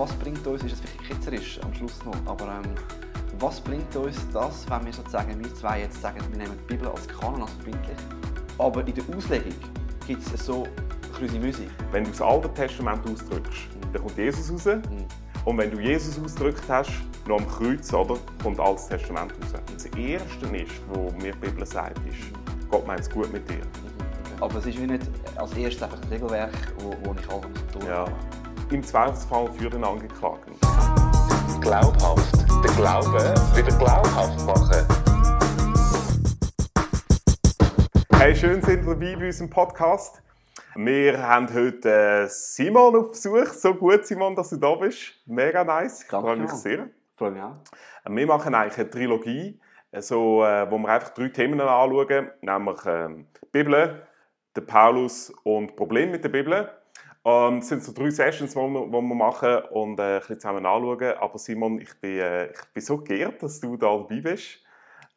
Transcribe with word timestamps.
was 0.00 0.12
bringt 0.14 0.46
uns, 0.46 0.64
ist 0.64 0.72
es 0.72 0.80
vielleicht 0.80 1.10
ketzerisch 1.10 1.60
am 1.62 1.74
Schluss 1.74 2.02
noch, 2.06 2.16
aber 2.24 2.46
ähm, 2.46 2.74
was 3.38 3.60
bringt 3.60 3.94
uns 3.96 4.16
das, 4.32 4.68
wenn 4.70 4.86
wir 4.86 4.92
sozusagen, 4.94 5.38
wir 5.38 5.54
zwei 5.54 5.80
jetzt 5.80 6.00
sagen, 6.00 6.20
wir 6.30 6.38
nehmen 6.38 6.56
die 6.58 6.74
Bibel 6.74 6.88
als 6.88 7.06
Kanon, 7.06 7.42
als 7.42 7.52
verbindlich, 7.52 7.98
aber 8.56 8.86
in 8.86 8.94
der 8.94 9.04
Auslegung 9.14 9.52
gibt 10.06 10.22
es 10.22 10.46
so 10.46 10.66
Musik. 11.20 11.68
Wenn 11.92 12.04
du 12.04 12.10
das 12.10 12.22
Alte 12.22 12.52
Testament 12.54 13.06
ausdrückst, 13.06 13.68
mhm. 13.74 13.92
dann 13.92 14.02
kommt 14.02 14.16
Jesus 14.16 14.50
raus. 14.50 14.64
Mhm. 14.64 15.04
Und 15.44 15.58
wenn 15.58 15.70
du 15.70 15.78
Jesus 15.78 16.18
ausgedrückt 16.18 16.62
hast, 16.66 16.92
noch 17.28 17.38
am 17.38 17.46
Kreuz, 17.46 17.92
oder, 17.92 18.16
kommt 18.42 18.58
das 18.58 18.66
Altes 18.66 18.86
Testament 18.86 19.32
raus. 19.32 19.60
Und 19.68 19.74
das 19.74 19.84
Erste 19.98 20.46
ist, 20.56 20.72
was 20.88 21.12
mir 21.22 21.32
die 21.32 21.38
Bibel 21.46 21.66
sagt, 21.66 21.98
ist, 22.08 22.70
Gott 22.70 22.86
meint 22.86 23.00
es 23.00 23.10
gut 23.10 23.30
mit 23.30 23.46
dir. 23.50 23.56
Mhm. 23.56 24.42
Aber 24.42 24.56
es 24.56 24.64
ist 24.64 24.80
wie 24.80 24.86
nicht 24.86 25.02
als 25.36 25.52
erstes 25.52 25.82
einfach 25.82 26.00
ein 26.00 26.08
Regelwerk, 26.08 26.54
wo, 26.78 26.96
wo 27.04 27.14
ich 27.14 27.28
alles 27.28 27.46
tue. 27.70 27.86
Ja. 27.86 28.06
Im 28.72 28.84
Zweifelsfall 28.84 29.50
für 29.54 29.68
den 29.68 29.82
Angeklagten. 29.82 30.54
Glaubhaft. 31.60 32.40
Den 32.48 32.76
Glauben 32.76 33.12
wieder 33.56 33.76
glaubhaft 33.76 34.46
machen. 34.46 34.86
Hey, 38.12 38.36
schön 38.36 38.62
sind 38.62 38.86
wir 38.86 38.94
dabei 38.94 39.16
bei 39.16 39.26
unserem 39.26 39.50
Podcast. 39.50 40.22
Wir 40.76 41.20
haben 41.20 41.52
heute 41.52 41.90
äh, 41.90 42.26
Simon 42.28 42.94
auf 42.94 43.10
Besuch. 43.10 43.48
So 43.48 43.74
gut, 43.74 44.06
Simon, 44.06 44.36
dass 44.36 44.50
du 44.50 44.56
da 44.56 44.72
bist. 44.76 45.14
Mega 45.26 45.64
nice. 45.64 46.02
Ich 46.02 46.08
freue 46.08 46.36
mich 46.36 46.52
sehr. 46.52 46.90
Freue 47.16 47.32
mich 47.32 47.42
auch. 47.42 47.56
Wir 48.08 48.26
machen 48.28 48.54
eigentlich 48.54 48.78
eine 48.78 48.88
Trilogie, 48.88 49.60
so, 49.98 50.44
äh, 50.44 50.70
wo 50.70 50.78
wir 50.78 50.88
einfach 50.90 51.10
drei 51.10 51.28
Themen 51.30 51.60
anschauen, 51.60 52.30
nämlich 52.40 52.86
äh, 52.86 53.08
die 53.08 53.46
Bibel, 53.50 54.06
der 54.54 54.60
Paulus 54.60 55.30
und 55.42 55.74
Problem 55.74 56.12
mit 56.12 56.22
der 56.22 56.28
Bibel. 56.28 56.70
Ähm, 57.24 57.58
es 57.58 57.68
sind 57.68 57.84
so 57.84 57.92
drei 57.92 58.10
Sessions, 58.10 58.52
die 58.52 58.58
wir, 58.58 58.90
wir 58.90 59.02
machen 59.02 59.58
und 59.70 59.98
äh, 60.00 60.14
ein 60.14 60.20
bisschen 60.20 60.40
zusammen 60.40 60.64
anschauen. 60.64 61.14
Aber 61.18 61.38
Simon, 61.38 61.80
ich 61.80 62.00
bin, 62.00 62.18
äh, 62.18 62.46
ich 62.46 62.64
bin 62.72 62.82
so 62.82 62.98
geehrt, 62.98 63.42
dass 63.42 63.60
du 63.60 63.76
da 63.76 63.88
dabei 63.88 64.20
bist. 64.20 64.60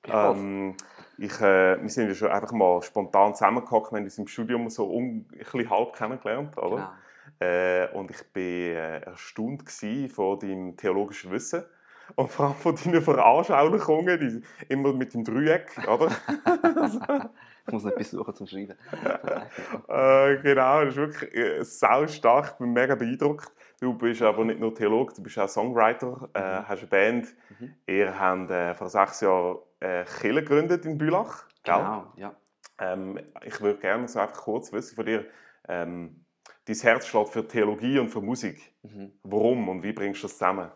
Ähm, 0.06 0.76
ich, 1.18 1.40
äh, 1.40 1.82
wir 1.82 1.90
sind 1.90 2.10
ja 2.10 2.16
schon 2.16 2.30
einfach 2.30 2.52
mal 2.52 2.82
spontan 2.82 3.34
zusammengehockt, 3.36 3.92
wir 3.92 3.98
haben 3.98 4.04
uns 4.04 4.18
im 4.18 4.28
Studium 4.28 4.70
so 4.70 4.92
ein 4.98 5.26
bisschen 5.26 5.70
halb 5.70 5.94
kennengelernt, 5.94 6.58
oder? 6.58 6.94
Genau. 7.40 7.50
Äh, 7.50 7.88
und 7.94 8.12
ich 8.12 8.20
war 8.20 8.42
äh, 8.42 9.00
erstaunt 9.00 9.64
von 10.12 10.40
deinem 10.40 10.76
theologischen 10.76 11.32
Wissen 11.32 11.64
und 12.16 12.30
vor 12.30 12.48
allem 12.48 12.56
von 12.56 12.76
deinen 12.76 13.02
Veranschaulichungen, 13.02 14.20
die, 14.20 14.42
immer 14.68 14.92
mit 14.92 15.14
dem 15.14 15.24
Dreieck, 15.24 15.72
oder? 15.88 16.10
ich 17.66 17.74
muss 17.74 17.84
noch 17.84 17.92
etwas 17.92 18.12
suchen 18.12 18.36
zum 18.36 18.48
Schreiben. 18.48 18.76
äh, 19.88 20.38
genau, 20.42 20.86
das 20.86 20.90
ist 20.90 20.98
wirklich 20.98 21.34
äh, 21.34 21.64
sau 21.64 22.08
stark, 22.08 22.52
ich 22.54 22.58
bin 22.58 22.74
mega 22.74 22.96
beeindruckt. 22.96 23.52
Du 23.80 23.94
bist 23.94 24.22
aber 24.22 24.46
nicht 24.46 24.60
nur 24.60 24.74
Theologe, 24.74 25.14
du 25.16 25.24
bist 25.24 25.38
auch 25.40 25.50
Songwriter, 25.50 26.30
äh, 26.34 26.40
mhm. 26.40 26.68
hast 26.68 26.80
eine 26.80 26.88
Band. 26.88 27.28
Mhm. 27.60 27.76
Ihr 27.88 28.20
habt 28.20 28.52
äh, 28.52 28.74
vor 28.76 28.90
sechs 28.90 29.22
Jahren 29.22 29.58
äh, 29.80 30.06
Kirche 30.06 30.42
gegründet 30.42 30.86
in 30.86 30.98
Bülach. 30.98 31.46
Genau, 31.64 32.06
ja. 32.18 32.36
Ähm, 32.80 33.20
ich 33.46 33.60
würde 33.62 33.80
gerne 33.80 34.08
so 34.08 34.20
einfach 34.20 34.42
kurz 34.42 34.72
wissen 34.74 34.96
von 34.96 35.06
dir, 35.06 35.26
ähm, 35.68 36.26
dein 36.66 36.76
Herz 36.76 37.08
schlägt 37.08 37.30
für 37.30 37.48
Theologie 37.48 38.00
und 38.00 38.10
für 38.10 38.22
Musik. 38.22 38.74
Mhm. 38.84 39.12
Warum 39.24 39.70
und 39.70 39.84
wie 39.84 39.94
bringst 39.94 40.24
du 40.24 40.28
das 40.28 40.38
zusammen? 40.38 40.70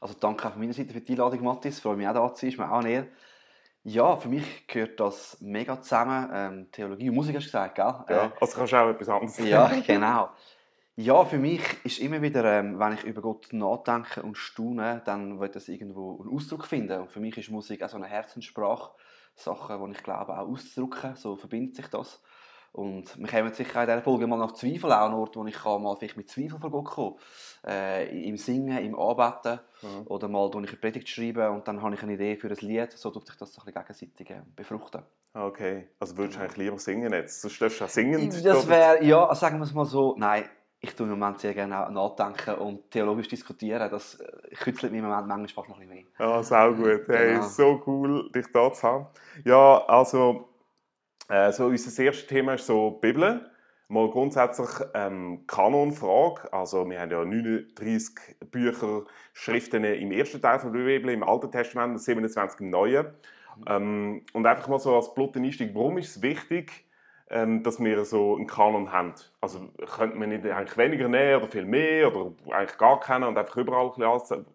Also 0.00 0.14
danke 0.18 0.48
auch 0.48 0.52
von 0.52 0.60
meiner 0.60 0.72
Seite 0.72 0.92
für 0.92 1.00
die 1.00 1.12
Einladung, 1.12 1.44
Mathis. 1.44 1.78
Freue 1.80 1.96
mich 1.96 2.08
auch 2.08 2.14
da 2.14 2.34
zu 2.34 2.40
sein, 2.40 2.50
ist 2.50 2.58
mir 2.58 2.70
auch 2.70 2.82
näher. 2.82 3.06
Ja, 3.84 4.16
für 4.16 4.28
mich 4.28 4.66
gehört 4.68 5.00
das 5.00 5.38
mega 5.40 5.80
zusammen. 5.80 6.30
Ähm, 6.32 6.70
Theologie 6.70 7.08
und 7.08 7.16
Musik 7.16 7.36
hast 7.36 7.44
du 7.44 7.48
gesagt, 7.48 7.76
gell? 7.76 7.94
Ja, 8.16 8.32
also 8.40 8.56
kannst 8.56 8.72
du 8.72 8.76
auch 8.76 8.90
etwas 8.90 9.08
anderes. 9.08 9.38
Ja, 9.38 9.66
genau. 9.86 10.30
Ja, 10.94 11.24
für 11.24 11.38
mich 11.38 11.62
ist 11.84 11.98
immer 12.00 12.20
wieder, 12.22 12.44
ähm, 12.44 12.78
wenn 12.78 12.92
ich 12.92 13.02
über 13.02 13.22
Gott 13.22 13.52
nachdenke 13.52 14.22
und 14.22 14.36
staune, 14.36 15.02
dann 15.04 15.40
wird 15.40 15.56
das 15.56 15.68
irgendwo 15.68 16.20
einen 16.20 16.32
Ausdruck 16.32 16.66
finden. 16.66 17.00
Und 17.00 17.10
für 17.10 17.18
mich 17.18 17.36
ist 17.38 17.50
Musik 17.50 17.82
auch 17.82 17.88
so 17.88 17.96
eine 17.96 18.06
Herzenssprache, 18.06 18.92
Sachen, 19.34 19.84
die 19.84 19.92
ich 19.96 20.02
glaube 20.02 20.38
auch 20.38 20.48
auszudrücken, 20.48 21.16
so 21.16 21.36
verbindet 21.36 21.76
sich 21.76 21.88
das. 21.88 22.22
Und 22.72 23.18
wir 23.18 23.28
kommen 23.28 23.52
sicher 23.52 23.82
in 23.82 23.86
dieser 23.86 24.02
Folge 24.02 24.26
mal 24.26 24.38
nach 24.38 24.52
Zweifel, 24.52 24.92
auch 24.92 25.06
ein 25.06 25.12
Ort, 25.12 25.36
wo 25.36 25.44
ich 25.44 25.64
mal 25.64 25.94
vielleicht 25.96 26.16
mit 26.16 26.30
Zweifel 26.30 26.58
vor 26.58 26.70
Gott 26.70 26.86
komme. 26.86 27.16
Äh, 27.66 28.28
Im 28.28 28.38
Singen, 28.38 28.78
im 28.78 28.98
Anbeten 28.98 29.60
mhm. 29.82 30.06
oder 30.06 30.28
mal, 30.28 30.48
ich 30.48 30.56
eine 30.56 30.66
Predigt 30.66 31.08
schreibe 31.08 31.50
und 31.50 31.68
dann 31.68 31.82
habe 31.82 31.94
ich 31.94 32.02
eine 32.02 32.14
Idee 32.14 32.36
für 32.36 32.48
ein 32.48 32.56
Lied, 32.60 32.92
so 32.92 33.10
tut 33.10 33.26
sich 33.26 33.36
das 33.36 33.52
so 33.52 33.60
ein 33.60 33.66
bisschen 33.66 33.82
gegenseitig 33.82 34.30
äh, 34.30 34.42
befruchten. 34.56 35.02
Okay, 35.34 35.88
also 36.00 36.16
würdest 36.16 36.38
du 36.38 36.42
eigentlich 36.42 36.56
lieber 36.56 36.78
singen 36.78 37.12
jetzt? 37.12 37.42
Sonst 37.42 37.60
darfst 37.60 37.80
du 37.80 37.84
auch 37.84 37.88
singend... 37.88 38.44
Das 38.44 38.68
wäre, 38.68 39.04
ja, 39.04 39.34
sagen 39.34 39.58
wir 39.58 39.64
es 39.64 39.74
mal 39.74 39.84
so, 39.84 40.14
nein, 40.18 40.44
ich 40.80 40.94
tue 40.96 41.06
im 41.06 41.12
Moment 41.12 41.38
sehr 41.38 41.54
gerne 41.54 41.86
auch 41.86 41.90
nachdenken 41.90 42.60
und 42.60 42.90
theologisch 42.90 43.28
diskutieren. 43.28 43.88
Das 43.90 44.16
äh, 44.16 44.54
kützelt 44.56 44.92
mich 44.92 44.98
im 45.00 45.08
Moment 45.08 45.28
manchmal 45.28 45.48
fast 45.48 45.68
noch 45.68 45.78
ein 45.78 45.88
bisschen 45.88 46.06
mehr. 46.18 46.26
Ja, 46.26 46.42
sehr 46.42 46.72
gut. 46.72 47.08
Hey, 47.08 47.34
genau. 47.34 47.46
so 47.46 47.82
cool, 47.86 48.30
dich 48.32 48.46
da 48.52 48.72
zu 48.72 48.82
haben. 48.82 49.06
Ja, 49.44 49.84
also, 49.86 50.48
äh, 51.32 51.50
so 51.50 51.66
unser 51.66 52.02
erstes 52.02 52.26
Thema 52.26 52.54
ist 52.54 52.66
so 52.66 52.90
Bibel. 52.90 53.48
Mal 53.88 54.10
grundsätzlich 54.10 54.68
ähm, 54.94 55.44
Kanonfrage. 55.46 56.52
Also, 56.52 56.88
wir 56.88 57.00
haben 57.00 57.10
ja 57.10 57.24
39 57.24 58.50
Bücher, 58.50 59.04
Schriften 59.32 59.84
im 59.84 60.12
ersten 60.12 60.40
Teil 60.40 60.58
von 60.58 60.72
der 60.72 60.84
Bibel, 60.84 61.10
im 61.10 61.22
Alten 61.22 61.50
Testament, 61.50 62.00
27 62.00 62.60
im 62.60 62.70
Neuen. 62.70 63.06
Ähm, 63.66 64.22
und 64.32 64.46
einfach 64.46 64.68
mal 64.68 64.78
so 64.78 64.94
als 64.94 65.10
Einstieg, 65.16 65.74
warum 65.74 65.98
ist 65.98 66.16
es 66.16 66.22
wichtig, 66.22 66.84
ähm, 67.30 67.62
dass 67.62 67.82
wir 67.82 68.04
so 68.04 68.36
einen 68.36 68.46
Kanon 68.46 68.92
haben. 68.92 69.14
Also 69.40 69.70
könnte 69.96 70.18
man 70.18 70.28
nicht 70.28 70.44
eigentlich 70.46 70.76
weniger 70.76 71.08
nehmen 71.08 71.42
oder 71.42 71.50
viel 71.50 71.64
mehr 71.64 72.14
oder 72.14 72.32
eigentlich 72.50 72.78
gar 72.78 73.00
keinen 73.00 73.24
und 73.24 73.38
einfach 73.38 73.56
überall 73.56 73.86
ein 73.86 74.18
bisschen 74.18 74.46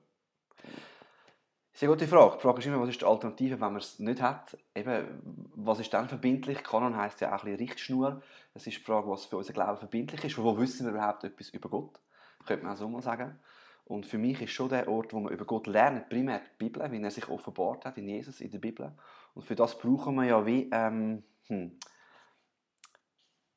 Sehr 1.77 1.89
gute 1.89 2.07
Frage. 2.07 2.37
Die 2.37 2.41
Frage 2.41 2.57
ist 2.57 2.65
immer, 2.65 2.81
was 2.81 2.89
ist 2.89 3.01
die 3.01 3.05
Alternative, 3.05 3.61
wenn 3.61 3.73
man 3.73 3.75
es 3.75 3.99
nicht 3.99 4.19
hat? 4.19 4.57
Eben, 4.73 5.21
was 5.53 5.79
ist 5.79 5.93
dann 5.93 6.09
verbindlich? 6.09 6.63
Kanon 6.63 6.97
heisst 6.97 7.21
ja 7.21 7.27
auch 7.27 7.43
ein 7.43 7.51
bisschen 7.51 7.67
Richtschnur. 7.67 8.23
Das 8.55 8.65
ist 8.65 8.77
die 8.77 8.81
Frage, 8.81 9.07
was 9.07 9.25
für 9.25 9.37
unser 9.37 9.53
Glauben 9.53 9.77
verbindlich 9.77 10.23
ist. 10.23 10.39
Wo 10.39 10.57
wissen 10.57 10.87
wir 10.87 10.93
überhaupt 10.93 11.23
etwas 11.23 11.49
über 11.49 11.69
Gott? 11.69 11.99
Könnte 12.47 12.65
man 12.65 12.73
auch 12.73 12.77
so 12.77 12.89
mal 12.89 13.03
sagen. 13.03 13.37
Und 13.85 14.07
für 14.07 14.17
mich 14.17 14.41
ist 14.41 14.53
schon 14.53 14.69
der 14.69 14.87
Ort, 14.87 15.13
wo 15.13 15.19
man 15.19 15.31
über 15.31 15.45
Gott 15.45 15.67
lernt, 15.67 16.09
primär 16.09 16.39
die 16.39 16.65
Bibel, 16.65 16.91
wie 16.91 16.99
er 16.99 17.11
sich 17.11 17.29
offenbart 17.29 17.85
hat 17.85 17.95
in 17.99 18.07
Jesus, 18.07 18.41
in 18.41 18.49
der 18.49 18.57
Bibel. 18.57 18.91
Und 19.35 19.43
für 19.43 19.55
das 19.55 19.77
brauchen 19.77 20.15
wir 20.15 20.23
ja 20.23 20.43
wie, 20.47 20.67
ähm, 20.73 21.21
hm, 21.45 21.77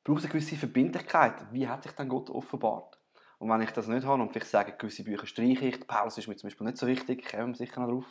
braucht 0.03 0.21
eine 0.21 0.31
gewisse 0.31 0.57
Verbindlichkeit. 0.57 1.51
Wie 1.51 1.67
hat 1.67 1.81
sich 1.81 1.93
dann 1.93 2.07
Gott 2.07 2.29
offenbart? 2.29 3.00
Und 3.41 3.49
wenn 3.49 3.61
ich 3.61 3.71
das 3.71 3.87
nicht 3.87 4.05
habe 4.05 4.21
und 4.21 4.31
vielleicht 4.31 4.51
sage, 4.51 4.73
gewisse 4.77 5.03
Bücher 5.03 5.25
streiche 5.25 5.65
ich, 5.65 5.87
Paulus 5.87 6.15
ist 6.15 6.27
mir 6.27 6.35
zum 6.35 6.47
Beispiel 6.47 6.67
nicht 6.67 6.77
so 6.77 6.85
wichtig, 6.85 7.27
kommen 7.27 7.47
wir 7.47 7.55
sicher 7.55 7.81
noch 7.81 7.89
drauf, 7.89 8.05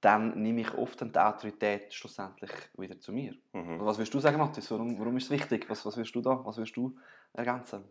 dann 0.00 0.42
nehme 0.42 0.62
ich 0.62 0.74
oft 0.74 1.00
die 1.00 1.18
Autorität 1.20 1.94
schlussendlich 1.94 2.50
wieder 2.76 2.98
zu 2.98 3.12
mir. 3.12 3.34
Mhm. 3.52 3.78
Was 3.78 3.96
würdest 3.96 4.12
du 4.12 4.18
sagen, 4.18 4.38
Matthias? 4.38 4.68
Warum, 4.72 4.98
warum 4.98 5.16
ist 5.16 5.26
es 5.26 5.30
wichtig? 5.30 5.66
Was, 5.68 5.86
was 5.86 5.96
wirst 5.96 6.12
du 6.16 6.20
da? 6.20 6.40
Was 6.44 6.56
wirst 6.56 6.76
du 6.76 6.96
ergänzen? 7.32 7.84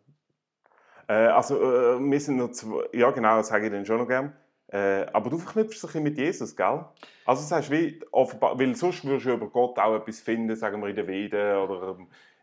Äh, 1.07 1.27
also, 1.27 1.55
äh, 1.61 1.97
wir 1.97 2.19
sind 2.19 2.35
noch 2.35 2.51
zwei, 2.51 2.83
ja 2.91 3.09
genau, 3.11 3.37
das 3.37 3.47
sage 3.47 3.67
ich 3.67 3.71
dann 3.71 3.85
schon 3.85 3.99
noch 3.99 4.07
gerne. 4.07 4.33
Äh, 4.67 5.05
aber 5.13 5.29
du 5.29 5.37
verknüpfst 5.37 5.81
dich 5.81 6.01
mit 6.01 6.17
Jesus, 6.17 6.53
gell? 6.53 6.83
Also 7.25 7.55
heißt, 7.55 7.71
wie, 7.71 8.01
offenbar, 8.11 8.59
weil 8.59 8.75
sonst 8.75 9.05
würdest 9.05 9.27
du 9.27 9.31
über 9.31 9.47
Gott 9.47 9.79
auch 9.79 9.95
etwas 9.95 10.19
finden, 10.19 10.53
sagen 10.57 10.81
wir 10.81 10.89
in 10.89 10.95
den 10.97 11.07
Veden 11.07 11.57
oder 11.57 11.97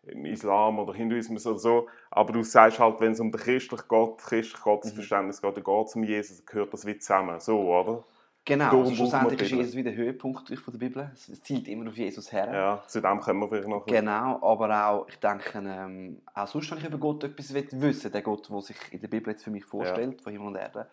im 0.07 0.25
Islam 0.27 0.79
oder 0.79 0.95
Hinduismus 0.95 1.47
oder 1.47 1.59
so. 1.59 1.89
Aber 2.11 2.33
du 2.33 2.43
sagst 2.43 2.79
halt, 2.79 3.01
wenn 3.01 3.13
es 3.13 3.21
um 3.21 3.31
den 3.31 3.41
christlichen 3.41 3.85
Gott, 3.89 4.19
christlichen 4.19 4.63
Gottesverständnis 4.63 5.43
geht, 5.43 5.57
dann 5.57 5.65
geht 5.65 5.87
es 5.87 5.97
um 5.97 6.05
Jesus, 6.05 6.37
dann 6.39 6.47
gehört 6.47 6.73
das 6.73 6.87
wie 6.87 6.99
zusammen. 6.99 7.41
So, 7.41 7.61
oder? 7.61 8.05
Genau, 8.47 8.79
also 8.79 8.95
schlussendlich 8.95 9.43
ist 9.43 9.51
Jesus 9.51 9.75
wie 9.75 9.83
der 9.83 9.97
Höhepunkt 9.97 10.57
von 10.57 10.73
der 10.73 10.79
Bibel. 10.79 11.11
Es 11.13 11.43
zielt 11.43 11.67
immer 11.67 11.91
auf 11.91 11.97
Jesus 11.97 12.31
her. 12.31 12.49
Ja, 12.55 12.83
zu 12.87 13.01
dem 13.01 13.19
kommen 13.19 13.41
wir 13.41 13.49
vielleicht 13.49 13.69
noch. 13.69 13.85
Genau, 13.87 14.41
aber 14.41 14.89
auch, 14.89 15.09
ich 15.09 15.17
denke, 15.17 15.59
ähm, 15.59 16.23
auch 16.33 16.47
sonst, 16.47 16.71
wenn 16.71 16.79
ich 16.79 16.85
über 16.85 16.99
Gott 16.99 17.25
etwas 17.25 17.53
wissen 17.53 18.13
der 18.13 18.23
Gott, 18.23 18.49
der 18.49 18.61
sich 18.61 18.77
in 18.93 19.01
der 19.01 19.09
Bibel 19.09 19.33
jetzt 19.33 19.43
für 19.43 19.51
mich 19.51 19.65
vorstellt, 19.65 20.19
ja. 20.19 20.23
von 20.23 20.33
Himmel 20.33 20.47
und 20.47 20.55
Erde, 20.55 20.89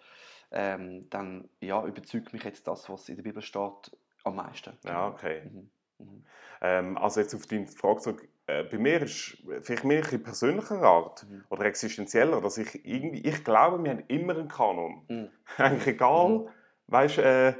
ähm, 0.51 1.07
dann 1.11 1.47
ja, 1.59 1.85
überzeugt 1.85 2.33
mich 2.33 2.43
jetzt 2.43 2.67
das, 2.67 2.89
was 2.89 3.07
in 3.09 3.17
der 3.17 3.23
Bibel 3.23 3.43
steht, 3.43 3.91
am 4.23 4.35
meisten. 4.35 4.73
Ja, 4.83 5.09
okay. 5.09 5.43
Mhm. 5.45 5.69
Mhm. 5.99 6.25
Ähm, 6.61 6.97
also 6.97 7.19
jetzt 7.19 7.35
auf 7.35 7.45
deine 7.45 7.67
Frage 7.67 7.99
zurück, 7.99 8.27
äh, 8.47 8.63
bei 8.63 8.77
mir 8.77 9.01
ist 9.01 9.37
vielleicht 9.61 9.85
mehr 9.85 10.03
in 10.11 10.23
persönlicher 10.23 10.81
Art 10.81 11.25
mhm. 11.29 11.43
oder 11.49 11.65
existenzieller, 11.65 12.41
dass 12.41 12.57
ich 12.57 12.85
irgendwie, 12.85 13.21
ich 13.27 13.43
glaube, 13.43 13.81
wir 13.83 13.91
haben 13.91 14.03
immer 14.07 14.37
einen 14.37 14.47
Kanon. 14.47 15.05
Mhm. 15.07 15.29
Eigentlich 15.57 15.87
egal, 15.87 16.39
mhm. 16.39 16.47
weißt, 16.87 17.17
äh, 17.19 17.49
äh, 17.49 17.55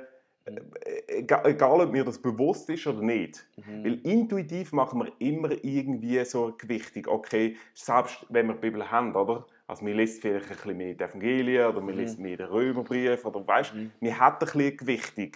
egal, 1.08 1.46
egal, 1.46 1.82
ob 1.82 1.92
mir 1.92 2.04
das 2.04 2.22
bewusst 2.22 2.70
ist 2.70 2.86
oder 2.86 3.02
nicht. 3.02 3.46
Mhm. 3.56 3.84
Weil 3.84 4.00
intuitiv 4.04 4.74
machen 4.74 5.00
wir 5.00 5.14
immer 5.20 5.52
irgendwie 5.64 6.24
so 6.26 6.48
eine 6.48 6.54
Gewichtung. 6.54 7.08
Okay, 7.08 7.56
selbst 7.74 8.26
wenn 8.30 8.48
wir 8.48 8.56
die 8.56 8.62
Bibel 8.62 8.92
haben, 8.92 9.16
oder? 9.16 9.48
Also 9.68 9.86
man 9.86 9.94
liest 9.94 10.22
vielleicht 10.22 10.48
ein 10.48 10.56
bisschen 10.56 10.78
mehr 10.78 10.94
die 10.96 11.04
Evangelien 11.04 11.68
oder 11.68 11.80
man 11.80 11.96
mhm. 11.96 12.02
liest 12.02 12.20
mehr 12.20 12.36
den 12.36 12.48
Römerbrief 12.48 13.24
oder 13.26 13.48
weißt, 13.48 13.74
mhm. 13.74 13.92
man 14.02 14.20
hat 14.20 14.42
ein 14.42 14.46
bisschen 14.46 14.78
Gewichtung. 14.78 15.32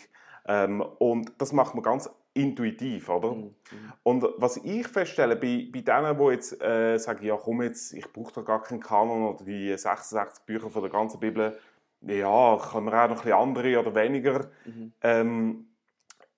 Ähm, 0.48 0.82
und 0.82 1.34
das 1.38 1.52
macht 1.54 1.76
man 1.76 1.84
ganz 1.84 2.10
intuitiv, 2.34 3.10
oder? 3.10 3.34
Mhm. 3.34 3.56
Und 4.04 4.26
was 4.38 4.58
ich 4.58 4.88
feststelle, 4.88 5.36
bei, 5.36 5.68
bei 5.74 5.82
denen, 5.82 6.18
die 6.18 6.24
jetzt 6.32 6.62
äh, 6.62 6.98
sagen, 6.98 7.26
ja 7.26 7.36
komm 7.36 7.64
jetzt, 7.64 7.94
ich 7.94 8.12
brauche 8.14 8.34
doch 8.34 8.46
gar 8.46 8.62
keinen 8.62 8.80
Kanon 8.80 9.34
oder 9.34 9.44
die 9.44 9.76
66 9.76 10.46
Bücher 10.46 10.70
von 10.70 10.82
der 10.84 10.92
ganzen 10.92 11.20
Bibel, 11.20 11.58
ja, 12.02 12.58
kann 12.72 12.84
man 12.84 12.94
auch 12.94 13.10
noch 13.10 13.10
ein 13.10 13.16
bisschen 13.16 13.34
andere 13.34 13.80
oder 13.80 13.96
weniger. 13.96 14.52
Mhm. 14.66 14.94
Ähm, 15.02 15.66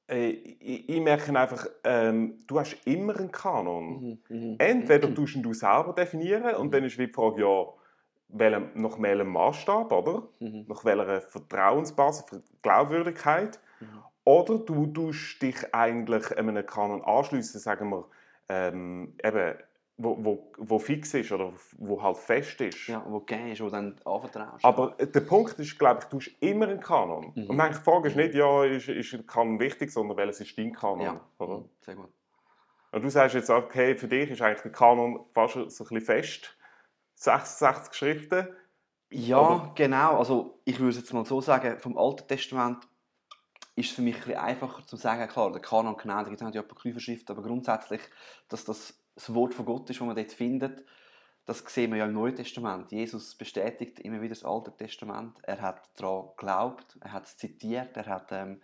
äh, 0.10 0.30
ich, 0.30 0.90
ich 0.90 1.02
merke 1.02 1.38
einfach, 1.38 1.68
ähm, 1.84 2.40
du 2.48 2.60
hast 2.60 2.78
immer 2.86 3.18
einen 3.18 3.32
Kanon. 3.32 4.02
Mhm. 4.02 4.20
Mhm. 4.30 4.56
Entweder 4.58 5.14
tust 5.14 5.36
ihn 5.36 5.44
du 5.44 5.54
selber 5.54 5.94
definieren 5.94 6.56
und 6.56 6.74
dann 6.74 6.86
ist 6.86 6.98
wie 6.98 7.08
die 7.08 7.14
Frage, 7.14 7.42
ja, 7.42 7.66
welchem, 8.30 8.70
nach 8.76 9.02
welchem 9.02 9.28
Maßstab, 9.30 9.92
oder? 9.92 10.30
Mhm. 10.40 10.66
Nach 10.68 10.86
welcher 10.86 11.22
Vertrauensbasis, 11.22 12.26
Ver- 12.28 12.42
Glaubwürdigkeit. 12.62 13.60
Mhm. 13.80 14.04
Oder 14.26 14.58
du 14.60 14.88
tust 14.88 15.42
dich 15.42 15.74
eigentlich 15.74 16.38
einem 16.38 16.66
Kanon 16.66 17.04
anschließen, 17.04 17.60
sagen 17.60 17.90
wir, 17.90 18.06
ähm, 18.50 19.16
eben, 19.24 19.56
wo, 19.98 20.18
wo, 20.24 20.52
wo 20.58 20.80
fix 20.80 21.14
ist 21.14 21.32
oder 21.32 21.52
wo 21.78 22.02
halt 22.02 22.18
fest 22.18 22.62
ist. 22.62 22.88
Ja, 22.88 23.04
wo 23.06 23.20
du 23.20 23.26
gehst, 23.26 23.62
wo 23.62 23.70
dann 23.70 23.96
anvertraust. 24.06 24.64
Aber 24.64 24.92
der 24.92 25.20
Punkt 25.22 25.60
ist, 25.60 25.78
glaube 25.78 26.00
ich, 26.02 26.06
du 26.06 26.18
hast 26.20 26.32
immer 26.40 26.68
einen 26.68 26.80
Kanon. 26.80 27.34
Mhm. 27.36 27.50
Und 27.50 27.58
die 27.58 27.74
Frage 27.74 28.08
ist 28.10 28.16
nicht, 28.16 28.34
ja, 28.34 28.64
ist, 28.64 28.88
ist 28.88 29.14
ein 29.14 29.26
Kanon 29.28 29.60
wichtig, 29.60 29.92
sondern 29.92 30.16
welches 30.18 30.42
ist 30.42 30.58
dein 30.58 30.74
Kanon? 30.74 31.02
ja, 31.02 31.22
Oder? 31.38 31.58
Mhm. 31.60 31.70
sehr 31.82 31.96
gut. 31.96 32.10
Und 32.92 33.04
du 33.04 33.10
sagst 33.10 33.36
jetzt, 33.36 33.50
okay, 33.50 33.96
für 33.96 34.08
dich 34.08 34.30
ist 34.32 34.42
eigentlich 34.42 34.62
der 34.62 34.72
Kanon 34.72 35.26
fast 35.34 35.54
so 35.54 35.60
ein 35.62 35.68
bisschen 35.70 36.02
fest. 36.02 36.56
66 37.16 37.94
Schriften. 37.94 38.48
Ja, 39.12 39.40
Oder- 39.40 39.72
genau. 39.76 40.18
Also 40.18 40.60
ich 40.66 40.80
würde 40.80 40.92
es 40.92 40.98
jetzt 40.98 41.14
mal 41.14 41.26
so 41.26 41.42
sagen, 41.42 41.78
vom 41.80 41.98
Alten 41.98 42.28
Testament 42.28 42.88
ist 43.80 43.90
es 43.90 43.96
für 43.96 44.02
mich 44.02 44.16
ein 44.16 44.22
bisschen 44.22 44.40
einfacher 44.40 44.86
zu 44.86 44.96
sagen, 44.96 45.28
klar, 45.30 45.52
der 45.52 45.62
Kanon 45.62 45.96
da 46.04 46.24
gibt 46.24 46.42
es 46.42 46.52
die 46.52 46.60
Apokryphenschrift, 46.60 47.30
aber 47.32 47.42
grundsätzlich, 47.42 48.02
dass 48.48 48.66
das 48.66 49.00
das 49.20 49.34
Wort 49.34 49.54
von 49.54 49.66
Gott 49.66 49.90
ist, 49.90 50.00
das 50.00 50.08
man 50.08 50.16
dort 50.16 50.32
findet, 50.32 50.86
das 51.46 51.64
sehen 51.68 51.92
wir 51.92 51.98
ja 51.98 52.06
im 52.06 52.14
Neuen 52.14 52.36
Testament. 52.36 52.92
Jesus 52.92 53.36
bestätigt 53.36 54.00
immer 54.00 54.22
wieder 54.22 54.36
das 54.36 54.46
Alte 54.46 54.72
Testament. 54.72 55.38
Er 55.42 55.62
hat 55.62 55.90
daran 55.96 56.30
geglaubt, 56.38 56.98
er 57.02 57.12
hat 57.12 57.26
es 57.26 57.38
zitiert, 57.38 57.98
er 57.98 58.06
hat 58.06 58.32
ähm, 58.32 58.62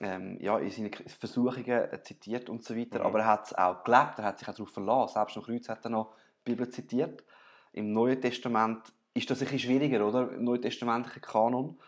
ähm, 0.00 0.38
ja, 0.40 0.58
in 0.58 0.70
seinen 0.70 0.92
Versuchungen 0.92 1.66
äh, 1.66 2.02
zitiert 2.02 2.50
und 2.50 2.62
so 2.62 2.76
weiter. 2.76 3.00
Mhm. 3.00 3.06
Aber 3.06 3.20
er 3.20 3.26
hat 3.26 3.46
es 3.46 3.54
auch 3.54 3.82
gelebt, 3.84 4.18
er 4.18 4.24
hat 4.24 4.38
sich 4.38 4.48
auch 4.48 4.54
darauf 4.54 4.70
verlassen. 4.70 5.14
Selbst 5.14 5.36
am 5.38 5.42
Kreuz 5.44 5.68
hat 5.68 5.84
er 5.84 5.90
noch 5.90 6.14
die 6.46 6.50
Bibel 6.50 6.68
zitiert. 6.68 7.24
Im 7.72 7.92
Neuen 7.92 8.20
Testament 8.20 8.92
ist 9.14 9.30
das 9.30 9.40
ein 9.40 9.44
bisschen 9.44 9.60
schwieriger, 9.60 10.06
oder? 10.06 10.30
Im 10.30 10.44
neutestamentlichen 10.44 11.22
Kanon. 11.22 11.78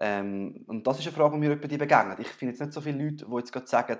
Ähm, 0.00 0.64
und 0.66 0.86
das 0.86 0.98
ist 0.98 1.06
eine 1.06 1.16
Frage, 1.16 1.34
die 1.34 1.48
mir 1.48 1.56
die 1.56 1.76
begegnet. 1.76 2.20
Ich 2.20 2.28
finde 2.28 2.52
jetzt 2.52 2.60
nicht 2.60 2.72
so 2.72 2.80
viele 2.80 3.02
Leute, 3.04 3.26
die 3.26 3.34
jetzt 3.36 3.52
gerade 3.52 3.66
sagen, 3.66 3.98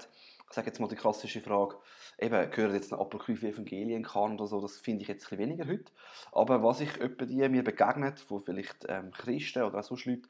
ich 0.49 0.55
sage 0.55 0.69
jetzt 0.69 0.81
mal 0.81 0.89
die 0.89 0.97
klassische 0.97 1.41
Frage, 1.41 1.77
eben, 2.19 2.51
gehören 2.51 2.75
jetzt 2.75 2.93
eine 2.93 3.01
Apokryphe 3.03 3.49
Evangelien 3.49 4.03
Kanon 4.03 4.39
oder 4.39 4.47
so, 4.47 4.61
das 4.61 4.79
finde 4.79 5.03
ich 5.03 5.09
jetzt 5.09 5.25
ein 5.27 5.37
bisschen 5.37 5.51
weniger 5.51 5.71
heute. 5.71 5.93
Aber 6.33 6.63
was 6.63 6.81
ich 6.81 7.01
etwa 7.01 7.27
die 7.27 7.49
mir 7.49 7.65
begegnet, 7.65 8.21
von 8.21 8.41
vielleicht 8.41 8.87
ähm, 8.89 9.11
Christen 9.13 9.63
oder 9.63 9.81
auch 9.81 9.85
sonst 9.85 10.07
Leute, 10.07 10.29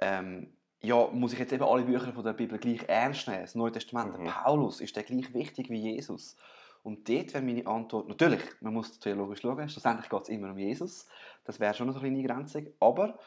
ähm, 0.00 0.52
ja, 0.80 1.06
muss 1.12 1.32
ich 1.32 1.38
jetzt 1.38 1.52
eben 1.52 1.62
alle 1.62 1.84
Bücher 1.84 2.12
von 2.12 2.24
der 2.24 2.32
Bibel 2.32 2.58
gleich 2.58 2.82
ernst 2.88 3.28
nehmen? 3.28 3.42
Das 3.42 3.54
Neue 3.54 3.72
Testament, 3.72 4.18
Mhm. 4.18 4.24
Paulus, 4.24 4.80
ist 4.80 4.96
der 4.96 5.04
gleich 5.04 5.32
wichtig 5.32 5.70
wie 5.70 5.92
Jesus? 5.92 6.36
Und 6.82 7.08
dort 7.08 7.32
wäre 7.32 7.44
meine 7.44 7.66
Antwort, 7.66 8.08
natürlich, 8.08 8.40
man 8.60 8.74
muss 8.74 8.98
theologisch 8.98 9.40
schauen, 9.40 9.68
schlussendlich 9.68 10.10
geht 10.10 10.22
es 10.22 10.28
immer 10.28 10.50
um 10.50 10.58
Jesus, 10.58 11.06
das 11.44 11.60
wäre 11.60 11.74
schon 11.74 11.88
eine 11.88 11.98
kleine 11.98 12.24
Grenze, 12.24 12.72
aber 12.80 13.20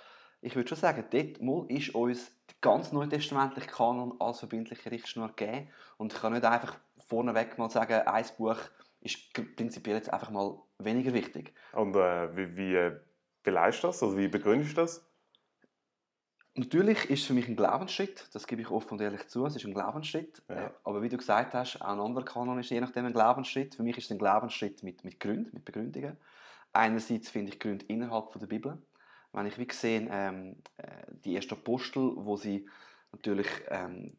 ich 0.46 0.56
würde 0.56 0.70
schon 0.70 0.78
sagen, 0.78 1.04
dort 1.10 1.42
mal 1.42 1.66
ist 1.70 1.96
uns 1.96 2.32
der 2.48 2.56
ganz 2.62 2.92
neutestamentliche 2.92 3.68
Kanon 3.68 4.16
als 4.20 4.40
verbindliche 4.40 4.92
Richtschnur 4.92 5.30
gegeben 5.30 5.70
und 5.98 6.14
ich 6.14 6.20
kann 6.20 6.34
nicht 6.34 6.46
einfach 6.46 6.78
vorneweg 7.08 7.58
mal 7.58 7.70
sagen, 7.70 7.94
ein 7.94 8.26
Buch 8.38 8.58
ist 9.02 9.34
prinzipiell 9.56 9.98
jetzt 9.98 10.14
einfach 10.14 10.30
mal 10.30 10.58
weniger 10.78 11.14
wichtig. 11.14 11.54
Und 11.74 11.96
äh, 11.96 12.36
wie, 12.36 12.56
wie 12.56 12.76
äh, 12.76 13.00
beleist 13.44 13.84
du 13.84 13.88
das? 13.88 14.02
Also 14.04 14.18
wie 14.18 14.28
begründest 14.28 14.78
du 14.78 14.82
das? 14.82 15.04
Natürlich 16.58 17.10
ist 17.10 17.22
es 17.22 17.26
für 17.26 17.34
mich 17.34 17.48
ein 17.48 17.56
Glaubensschritt, 17.56 18.30
das 18.34 18.48
gebe 18.48 18.62
ich 18.62 18.70
offen 18.70 18.94
und 18.94 19.02
ehrlich 19.02 19.28
zu, 19.28 19.46
es 19.46 19.56
ist 19.56 19.66
ein 19.66 19.74
Glaubensschritt. 19.74 20.44
Ja. 20.48 20.68
Äh, 20.68 20.72
Aber 20.84 21.02
wie 21.02 21.10
du 21.10 21.18
gesagt 21.18 21.54
hast, 21.56 21.82
auch 21.82 21.88
ein 21.88 22.00
anderer 22.00 22.24
Kanon 22.24 22.60
ist 22.60 22.70
je 22.70 22.80
nachdem 22.80 23.06
ein 23.06 23.14
Glaubensschritt. 23.14 23.76
Für 23.76 23.84
mich 23.84 23.98
ist 23.98 24.06
es 24.06 24.12
ein 24.12 24.20
Glaubensschritt 24.20 24.84
mit, 24.84 25.04
mit 25.04 25.20
Gründen, 25.20 25.50
mit 25.54 25.66
Begründungen. 25.66 26.18
Einerseits 26.72 27.30
finde 27.30 27.52
ich 27.52 27.60
Gründe 27.60 27.86
innerhalb 27.88 28.32
von 28.32 28.40
der 28.40 28.48
Bibel. 28.48 28.78
Wenn 29.36 29.46
ich 29.48 29.58
wie 29.58 29.68
gesehen 29.68 30.08
ähm, 30.12 30.56
äh, 30.78 31.06
die 31.24 31.36
ersten 31.36 31.56
Apostel, 31.56 32.14
wo 32.16 32.38
sie 32.38 32.68
natürlich 33.12 33.48
ähm, 33.70 34.18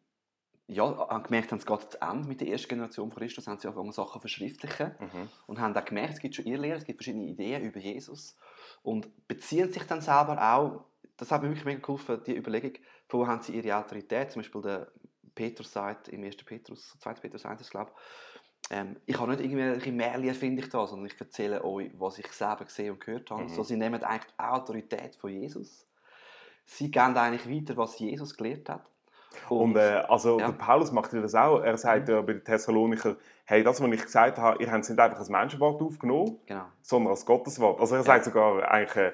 ja, 0.69 0.85
haben 0.85 1.23
gemerkt 1.23 1.53
haben, 1.53 1.59
es 1.59 1.67
geht 1.67 1.93
zu 1.93 2.01
Ende 2.01 2.29
mit 2.29 2.41
der 2.41 2.49
ersten 2.49 2.69
Generation 2.69 3.11
von 3.11 3.21
Christus, 3.23 3.47
haben 3.47 3.59
sie 3.59 3.69
angefangen, 3.69 3.93
Sachen 3.93 4.21
verschriftlichen 4.21 4.95
Mhm. 4.99 5.29
und 5.47 5.61
haben 5.61 5.77
auch 5.77 5.85
gemerkt, 5.85 6.15
es 6.15 6.21
gibt 6.21 6.35
schon 6.35 6.45
ihre 6.47 6.61
Lehre, 6.61 6.79
es 6.79 6.85
gibt 6.85 6.99
verschiedene 6.99 7.25
Ideen 7.27 7.63
über 7.63 7.79
Jesus 7.79 8.37
und 8.83 9.29
beziehen 9.29 9.73
sich 9.73 9.85
dann 9.85 10.01
selber 10.01 10.43
auch, 10.55 10.85
das 11.17 11.31
hat 11.31 11.43
mir 11.43 11.49
wirklich 11.49 11.65
mega 11.65 11.81
geholfen, 11.81 12.21
die 12.27 12.37
Überlegung, 12.37 12.73
von 13.09 13.21
wo 13.21 13.27
haben 13.27 13.43
sie 13.43 13.57
ihre 13.57 13.77
Autorität, 13.77 14.33
zum 14.33 14.41
Beispiel 14.43 14.61
der 14.63 14.93
Petrus 15.35 15.71
sagt 15.73 16.09
im 16.09 16.25
1. 16.25 16.37
Petrus, 16.39 16.97
2. 16.99 17.15
Petrus 17.15 17.45
1, 17.45 17.71
glaube 17.71 17.93
ähm, 18.71 18.97
ich 19.07 19.19
habe 19.19 19.31
nicht 19.31 19.43
irgendwelche 19.43 19.93
Märchen 19.93 20.29
erfinde 20.29 20.63
ich 20.63 20.69
da, 20.69 20.87
sondern 20.87 21.07
ich 21.07 21.21
erzähle 21.21 21.65
euch, 21.65 21.91
was 21.99 22.19
ich 22.19 22.27
selber 22.33 22.65
gesehen 22.65 22.93
und 22.93 23.01
gehört 23.01 23.31
habe. 23.31 23.45
Mhm. 23.45 23.49
So, 23.49 23.63
sie 23.63 23.77
nehmen 23.77 24.03
eigentlich 24.03 24.33
die 24.33 24.45
Autorität 24.45 25.17
von 25.17 25.31
Jesus. 25.31 25.87
Sie 26.65 26.91
geben 26.91 27.17
eigentlich 27.17 27.49
weiter, 27.49 27.77
was 27.77 27.99
Jesus 27.99 28.37
gelehrt 28.37 28.69
hat. 28.69 28.91
Und, 29.49 29.77
äh, 29.77 30.03
also 30.09 30.41
ja. 30.41 30.47
der 30.47 30.55
Paulus 30.55 30.91
macht 30.91 31.13
ja 31.13 31.21
das 31.21 31.35
auch. 31.35 31.61
Er 31.61 31.77
sagt 31.77 32.09
ja 32.09 32.21
bei 32.23 32.33
den 32.33 32.45
Thessalonicher, 32.45 33.17
hey, 33.45 33.63
das, 33.63 33.81
was 33.81 33.91
ich 33.93 34.03
gesagt 34.03 34.39
habe, 34.39 34.63
ihr 34.63 34.71
habt 34.71 34.83
es 34.83 34.91
nicht 34.91 34.99
einfach 34.99 35.19
als 35.19 35.29
Menschenwort 35.29 35.81
aufgenommen, 35.81 36.39
genau. 36.47 36.65
sondern 36.83 37.11
als 37.13 37.25
Gotteswort. 37.25 37.81
Also 37.81 37.95
er 37.95 38.03
sagt 38.03 38.25
sogar 38.25 38.69
eigentlich, 38.69 38.97
äh, 38.97 39.13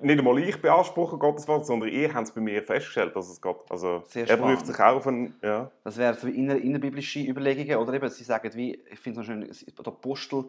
nicht 0.00 0.18
einmal 0.18 0.38
ich 0.40 0.60
beanspruche 0.60 1.16
Gottes 1.16 1.46
Wort, 1.46 1.64
sondern 1.66 1.88
ihr 1.88 2.12
habt 2.12 2.26
es 2.26 2.34
bei 2.34 2.40
mir 2.40 2.62
festgestellt, 2.62 3.14
dass 3.14 3.28
es 3.30 3.40
Gott. 3.40 3.64
Also 3.70 4.02
Sehr 4.06 4.28
er 4.28 4.36
beruft 4.36 4.66
sich 4.66 4.78
auch 4.80 4.96
auf 4.96 5.06
einen, 5.06 5.34
ja. 5.42 5.70
Das 5.84 5.96
wären 5.96 6.16
so 6.16 6.26
inner, 6.26 6.56
innerbiblische 6.56 7.20
Überlegungen. 7.20 7.76
Oder 7.76 7.94
eben, 7.94 8.08
sie 8.08 8.24
sagen, 8.24 8.50
wie, 8.54 8.82
ich 8.90 8.98
finde 8.98 9.20
es 9.20 9.26
so 9.26 9.32
schön, 9.32 9.74
der 9.78 9.86
Apostel 9.86 10.46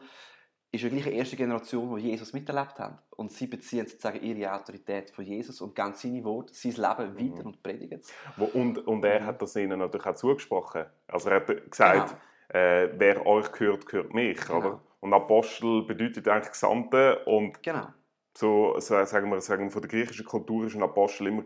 ist 0.71 0.81
ja 0.81 0.89
gleich 0.89 1.05
eine 1.05 1.15
erste 1.15 1.35
Generation, 1.35 1.95
die 1.97 2.09
Jesus 2.09 2.33
miterlebt 2.33 2.79
hat. 2.79 2.97
Und 3.11 3.31
sie 3.31 3.47
beziehen 3.47 3.85
sozusagen 3.87 4.21
ihre 4.21 4.51
Autorität 4.53 5.11
von 5.11 5.23
Jesus 5.23 5.61
und 5.61 5.75
geben 5.75 5.93
seine 5.93 6.23
Worte, 6.23 6.53
sein 6.53 6.71
Leben 6.71 7.13
Mhm. 7.13 7.19
weiter 7.35 7.45
und 7.45 7.61
predigen 7.63 7.99
es. 7.99 8.11
Und, 8.55 8.79
und 8.87 9.05
er 9.05 9.21
Mhm. 9.21 9.25
hat 9.25 9.41
das 9.41 9.55
ihnen 9.55 9.79
natürlich 9.79 10.07
auch 10.07 10.15
zugesprochen. 10.15 10.85
Also 11.07 11.29
er 11.29 11.35
hat 11.37 11.71
gesagt, 11.71 12.15
äh, 12.49 12.89
wer 12.97 13.25
euch 13.25 13.51
gehört, 13.51 13.85
gehört 13.85 14.13
mich. 14.13 14.39
Genau. 14.41 14.57
Oder? 14.57 14.81
Und 14.99 15.13
Apostel 15.13 15.83
bedeutet 15.83 16.27
eigentlich 16.27 16.51
Gesandte 16.51 17.19
und 17.25 17.61
Genau. 17.61 17.87
So, 18.37 18.79
sagen 18.79 19.29
wir, 19.29 19.41
sagen 19.41 19.65
wir, 19.65 19.71
von 19.71 19.81
der 19.81 19.89
griechischen 19.89 20.25
Kultur 20.25 20.65
ist 20.65 20.75
ein 20.75 20.83
Apostel 20.83 21.27
immer, 21.27 21.43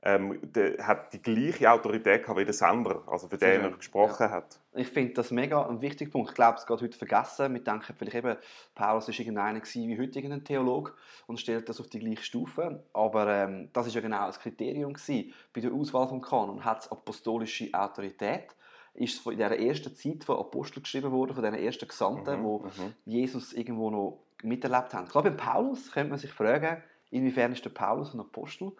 ähm, 0.00 0.38
der 0.42 0.86
hat 0.86 1.12
die 1.12 1.20
gleiche 1.20 1.70
Autorität 1.70 2.22
gehabt 2.22 2.38
wie 2.38 2.44
der 2.44 2.54
Sender, 2.54 3.02
also 3.08 3.26
für 3.26 3.36
den 3.36 3.62
er 3.62 3.70
gesprochen 3.72 4.30
hat. 4.30 4.60
Ich 4.74 4.86
finde 4.88 5.14
das 5.14 5.32
mega 5.32 5.66
ein 5.66 5.80
wichtiger 5.80 6.12
Punkt. 6.12 6.30
Ich 6.30 6.34
glaube, 6.36 6.56
es 6.58 6.66
geht 6.66 6.80
heute 6.80 6.96
vergessen. 6.96 7.52
Wir 7.52 7.64
denken 7.64 7.94
vielleicht 7.98 8.16
eben, 8.16 8.36
Paulus 8.76 9.08
war 9.08 9.18
irgendeiner 9.18 9.60
wie 9.60 9.98
heute 9.98 10.18
irgendein 10.20 10.44
Theologe 10.44 10.92
und 11.26 11.40
stellt 11.40 11.68
das 11.68 11.80
auf 11.80 11.88
die 11.88 11.98
gleiche 11.98 12.22
Stufe. 12.22 12.84
Aber 12.92 13.26
ähm, 13.26 13.70
das 13.72 13.88
ist 13.88 13.94
ja 13.94 14.00
genau 14.00 14.26
das 14.26 14.38
Kriterium 14.38 14.92
gewesen. 14.92 15.34
Bei 15.52 15.60
der 15.60 15.72
Auswahl 15.72 16.06
vom 16.06 16.20
Kanon 16.20 16.64
hat 16.64 16.82
es 16.82 16.92
apostolische 16.92 17.68
Autorität. 17.72 18.54
Ist 18.94 19.18
es 19.18 19.26
in 19.26 19.32
dieser 19.32 19.58
ersten 19.58 19.94
Zeit 19.96 20.22
von 20.22 20.38
Aposteln 20.38 20.84
geschrieben 20.84 21.10
worden, 21.10 21.34
von 21.34 21.42
diesen 21.42 21.58
ersten 21.58 21.88
Gesandten, 21.88 22.38
Mhm, 22.38 22.44
wo 22.44 22.58
mhm. 22.60 22.94
Jesus 23.04 23.52
irgendwo 23.52 23.90
noch 23.90 24.27
miterlebt 24.42 24.94
haben. 24.94 25.08
Gerade 25.08 25.30
bei 25.30 25.36
Paulus 25.36 25.92
könnte 25.92 26.10
man 26.10 26.18
sich 26.18 26.32
fragen, 26.32 26.82
inwiefern 27.10 27.52
ist 27.52 27.64
der 27.64 27.70
Paulus 27.70 28.14
ein 28.14 28.20
Apostel? 28.20 28.72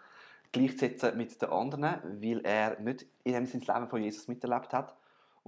Gleichsetzen 0.52 1.16
mit 1.16 1.40
den 1.40 1.50
anderen, 1.50 2.22
weil 2.22 2.40
er 2.44 2.80
nicht 2.80 3.04
in 3.24 3.34
dem 3.34 3.46
Sinne 3.46 3.64
das 3.64 3.74
Leben 3.74 3.90
von 3.90 4.02
Jesus 4.02 4.28
miterlebt 4.28 4.72
hat. 4.72 4.96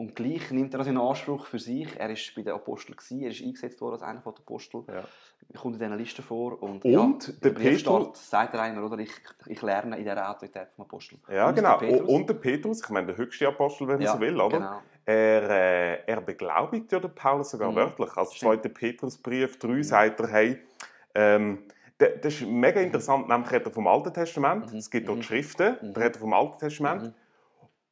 Und 0.00 0.16
gleich 0.16 0.50
nimmt 0.50 0.72
er 0.72 0.78
das 0.78 0.86
in 0.86 0.96
Anspruch 0.96 1.44
für 1.44 1.58
sich. 1.58 1.86
Er 1.98 2.08
war 2.08 2.16
bei 2.34 2.40
den 2.42 2.54
Aposteln, 2.54 2.96
gewesen, 2.96 3.20
er 3.22 3.30
ist 3.32 3.42
eingesetzt 3.42 3.78
worden 3.82 3.92
als 3.96 4.02
einer 4.02 4.20
der 4.20 4.28
Apostel. 4.32 4.82
Ja. 4.88 5.04
Er 5.52 5.60
kommt 5.60 5.74
in 5.74 5.80
dieser 5.82 5.94
Liste 5.94 6.22
vor. 6.22 6.62
Und, 6.62 6.82
Und 6.86 6.90
ja, 6.90 7.18
der 7.42 7.50
der 7.52 7.60
Petrus- 7.60 8.30
sagt 8.30 8.54
er 8.54 8.62
einmal, 8.62 8.82
oder? 8.84 8.98
Ich, 8.98 9.10
ich 9.46 9.60
lerne 9.60 9.98
in 9.98 10.04
dieser 10.04 10.30
Autorität 10.30 10.68
vom 10.74 10.86
Apostel. 10.86 11.18
Ja, 11.30 11.48
Und 11.50 11.54
genau. 11.54 11.78
der? 11.78 12.08
Und 12.08 12.26
der 12.30 12.34
Petrus, 12.34 12.80
ich 12.82 12.88
meine, 12.88 13.08
der 13.08 13.18
höchste 13.18 13.46
Apostel, 13.46 13.88
wenn 13.88 13.96
man 13.96 14.02
Ja, 14.06 14.14
so 14.14 14.20
will, 14.20 14.40
oder? 14.40 14.56
Genau. 14.56 14.80
Er, 15.04 15.50
äh, 15.50 15.98
er 16.06 16.20
beglaubigt 16.22 16.90
ja 16.92 16.98
den 16.98 17.14
Paulus 17.14 17.50
sogar 17.50 17.70
Mhm. 17.70 17.76
wörtlich. 17.76 18.16
Also 18.16 18.32
Stimmt. 18.32 18.62
2. 18.62 18.68
Petrusbrief 18.70 19.58
3 19.58 19.82
sagt 19.82 20.20
er, 20.20 20.28
hey, 20.28 20.58
ähm, 21.14 21.58
das 21.98 22.16
ist 22.40 22.46
mega 22.46 22.80
interessant, 22.80 23.28
nämlich 23.28 23.50
redet 23.52 23.66
er 23.66 23.72
vom 23.72 23.86
Alten 23.86 24.14
Testament, 24.14 24.72
Mhm. 24.72 24.78
es 24.78 24.90
gibt 24.90 25.06
dort 25.08 25.18
Mhm. 25.18 25.22
Schriften, 25.24 25.76
Mhm. 25.82 25.92
da 25.92 26.00
redet 26.00 26.16
er 26.16 26.20
vom 26.20 26.32
Alten 26.32 26.58
Testament. 26.58 27.12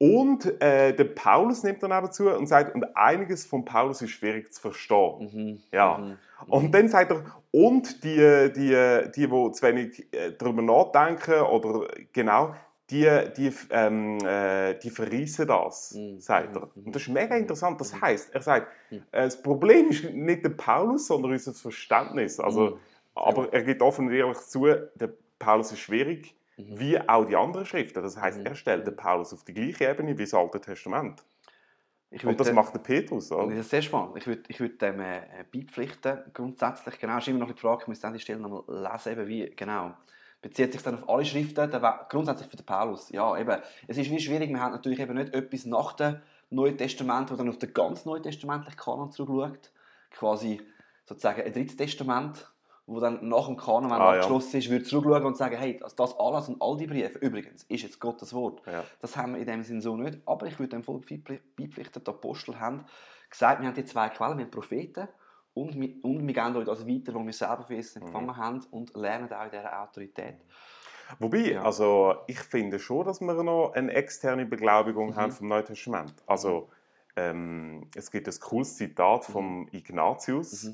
Mhm. 0.00 0.11
Und 0.14 0.62
äh, 0.62 0.95
der 0.95 1.05
Paulus 1.05 1.62
nimmt 1.62 1.83
dann 1.83 1.93
eben 1.93 2.12
zu 2.12 2.31
und 2.31 2.47
sagt, 2.47 2.75
und 2.75 2.97
einiges 2.97 3.47
von 3.47 3.64
Paulus 3.64 4.02
ist 4.02 4.11
schwierig 4.11 4.52
zu 4.52 4.61
verstehen. 4.61 5.31
Mhm. 5.33 5.61
Ja. 5.73 5.99
Mhm. 5.99 6.17
Und 6.47 6.73
dann 6.73 6.88
sagt 6.88 7.11
er, 7.11 7.25
und 7.50 8.05
die, 8.05 8.50
die, 8.55 9.11
die, 9.14 9.26
die 9.26 9.52
zu 9.52 9.62
wenig 9.62 10.07
äh, 10.12 10.33
darüber 10.38 10.62
nachdenken 10.62 11.40
oder 11.43 11.88
genau, 12.12 12.55
die, 12.90 13.07
die, 13.37 13.52
ähm, 13.71 14.19
äh, 14.25 14.75
die 14.78 14.90
verreissen 14.90 15.47
das, 15.47 15.95
Mhm. 15.95 16.21
sagt 16.21 16.57
er. 16.57 16.69
Mhm. 16.75 16.87
Und 16.87 16.95
das 16.95 17.02
ist 17.02 17.09
mega 17.09 17.37
interessant. 17.37 17.81
Das 17.81 17.93
Mhm. 17.95 18.00
heißt, 18.00 18.35
er 18.35 18.43
sagt, 18.43 18.69
Mhm. 18.90 18.97
äh, 19.12 19.25
das 19.25 19.43
Problem 19.43 19.88
ist 19.90 20.05
nicht 20.12 20.45
der 20.45 20.50
Paulus, 20.50 21.07
sondern 21.09 21.33
unser 21.33 21.52
Verständnis. 21.52 22.38
Also, 22.40 22.61
Mhm. 22.71 22.76
aber 23.14 23.52
er 23.52 23.62
gibt 23.62 23.83
offen 23.83 24.07
und 24.07 24.14
ehrlich 24.14 24.38
zu, 24.38 24.67
der 24.95 25.11
Paulus 25.38 25.73
ist 25.73 25.81
schwierig, 25.81 26.35
Mhm. 26.59 26.79
wie 26.81 27.00
auch 27.09 27.25
die 27.25 27.37
anderen 27.37 27.65
Schriften. 27.67 28.03
Das 28.03 28.17
heißt, 28.21 28.38
Mhm. 28.41 28.47
er 28.47 28.55
stellt 28.55 28.87
den 28.87 28.97
Paulus 28.97 29.33
auf 29.33 29.45
die 29.45 29.55
gleiche 29.55 29.88
Ebene 29.91 30.17
wie 30.19 30.25
das 30.25 30.35
Alte 30.35 30.61
Testament. 30.61 31.25
Ich 32.11 32.25
Und 32.25 32.41
das 32.41 32.50
macht 32.53 32.75
der 32.75 32.79
Petrus, 32.81 33.29
Das 33.29 33.38
oder? 33.38 33.55
ist 33.55 33.69
sehr 33.69 33.83
spannend. 33.83 34.17
Ich 34.17 34.27
würde, 34.27 34.43
ich 34.49 34.59
würde 34.61 34.75
dem 34.77 34.99
äh, 35.00 35.21
beipflichten, 35.53 36.21
grundsätzlich. 36.33 36.99
Genau, 36.99 37.19
es 37.19 37.25
ist 37.25 37.29
immer 37.29 37.41
noch 37.41 37.53
die 37.53 37.61
Frage, 37.61 37.83
ich 37.83 37.88
muss 37.88 38.00
dann 38.00 38.15
die 38.15 38.19
Stelle 38.21 38.41
nochmal 38.41 38.62
lesen, 38.67 39.12
eben 39.12 39.29
wie, 39.29 39.50
genau. 39.55 39.93
Bezieht 40.41 40.73
sich 40.73 40.83
dann 40.83 40.95
auf 41.03 41.09
alle 41.09 41.25
Schriften, 41.25 41.71
grundsätzlich 42.09 42.49
für 42.49 42.57
den 42.57 42.65
Paulus. 42.65 43.11
Ja, 43.11 43.37
eben, 43.37 43.61
es 43.88 43.99
ist 43.99 44.11
wie 44.11 44.21
schwierig, 44.21 44.49
wir 44.49 44.61
haben 44.61 44.73
natürlich 44.73 45.00
eben 45.00 45.17
nicht 45.17 45.35
etwas 45.35 45.67
nach 45.67 45.95
dem 45.95 46.21
Neuen 46.50 46.79
Testament, 46.79 47.31
das 47.31 47.37
dann 47.38 47.49
auf 47.49 47.59
den 47.59 47.75
ganz 47.75 48.05
neutestamentlichen 48.07 48.79
Kanon 48.79 49.11
zurückschaut. 49.11 49.71
Quasi 50.11 50.62
sozusagen 51.05 51.43
ein 51.43 51.53
drittes 51.53 51.77
Testament, 51.77 52.49
wo 52.88 53.00
dann 53.00 53.28
nach 53.28 53.47
dem 53.47 53.57
Kanon, 53.57 53.85
wenn 53.90 53.92
Ah, 53.92 53.97
er 53.97 54.00
ja. 54.00 54.11
abgeschlossen 54.23 54.57
ist, 54.59 54.71
würde 54.71 54.85
zurückschauen 54.85 55.25
und 55.26 55.37
sagen, 55.37 55.57
hey, 55.57 55.78
das, 55.78 56.18
alles 56.18 56.49
und 56.49 56.61
all 56.61 56.76
die 56.76 56.87
Briefe, 56.87 57.18
übrigens, 57.18 57.62
ist 57.64 57.83
jetzt 57.83 58.00
Gottes 58.00 58.33
Wort. 58.35 58.62
Ja. 58.66 58.83
Das 59.00 59.16
haben 59.16 59.35
wir 59.35 59.40
in 59.40 59.47
dem 59.47 59.62
Sinn 59.62 59.80
so 59.80 59.97
nicht. 59.97 60.18
Aber 60.26 60.47
ich 60.47 60.59
würde 60.59 60.71
dem 60.71 60.83
voll 60.83 60.97
beipfli- 61.00 61.40
beipflichten, 61.57 62.02
die 62.02 62.11
Apostel 62.11 62.59
haben 62.59 62.85
gesagt, 63.30 63.61
wir 63.61 63.68
haben 63.68 63.75
die 63.75 63.85
zwei 63.85 64.09
Quellen, 64.09 64.38
wir 64.38 64.45
haben 64.47 64.50
Propheten 64.50 65.07
und 65.54 65.78
wir, 65.78 66.02
und 66.02 66.26
wir 66.26 66.35
geben 66.35 66.57
euch 66.57 66.64
das 66.64 66.87
weiter, 66.87 67.14
was 67.14 67.25
wir 67.26 67.33
selber 67.33 67.64
für 67.64 67.76
uns 67.76 67.95
empfangen 67.97 68.37
haben 68.37 68.64
und 68.71 68.95
lernen 68.97 69.30
auch 69.33 69.45
in 69.45 69.50
dieser 69.50 69.83
Autorität. 69.83 70.37
Wobei, 71.18 71.52
Ja. 71.52 71.62
also 71.64 72.14
ich 72.26 72.38
finde 72.40 72.78
schon, 72.78 73.04
dass 73.07 73.21
wir 73.21 73.35
noch 73.42 73.73
eine 73.75 73.92
externe 73.92 74.47
Beglaubigung 74.47 75.11
Mhm. 75.11 75.16
haben 75.16 75.33
vom 75.33 75.49
Neuen 75.49 75.64
Testament. 75.64 76.14
Also 76.26 76.71
ähm, 77.16 77.88
es 77.97 78.11
gibt 78.11 78.28
ein 78.28 78.35
cooles 78.40 78.76
Zitat 78.76 79.25
vom 79.25 79.68
Ignatius. 79.73 80.71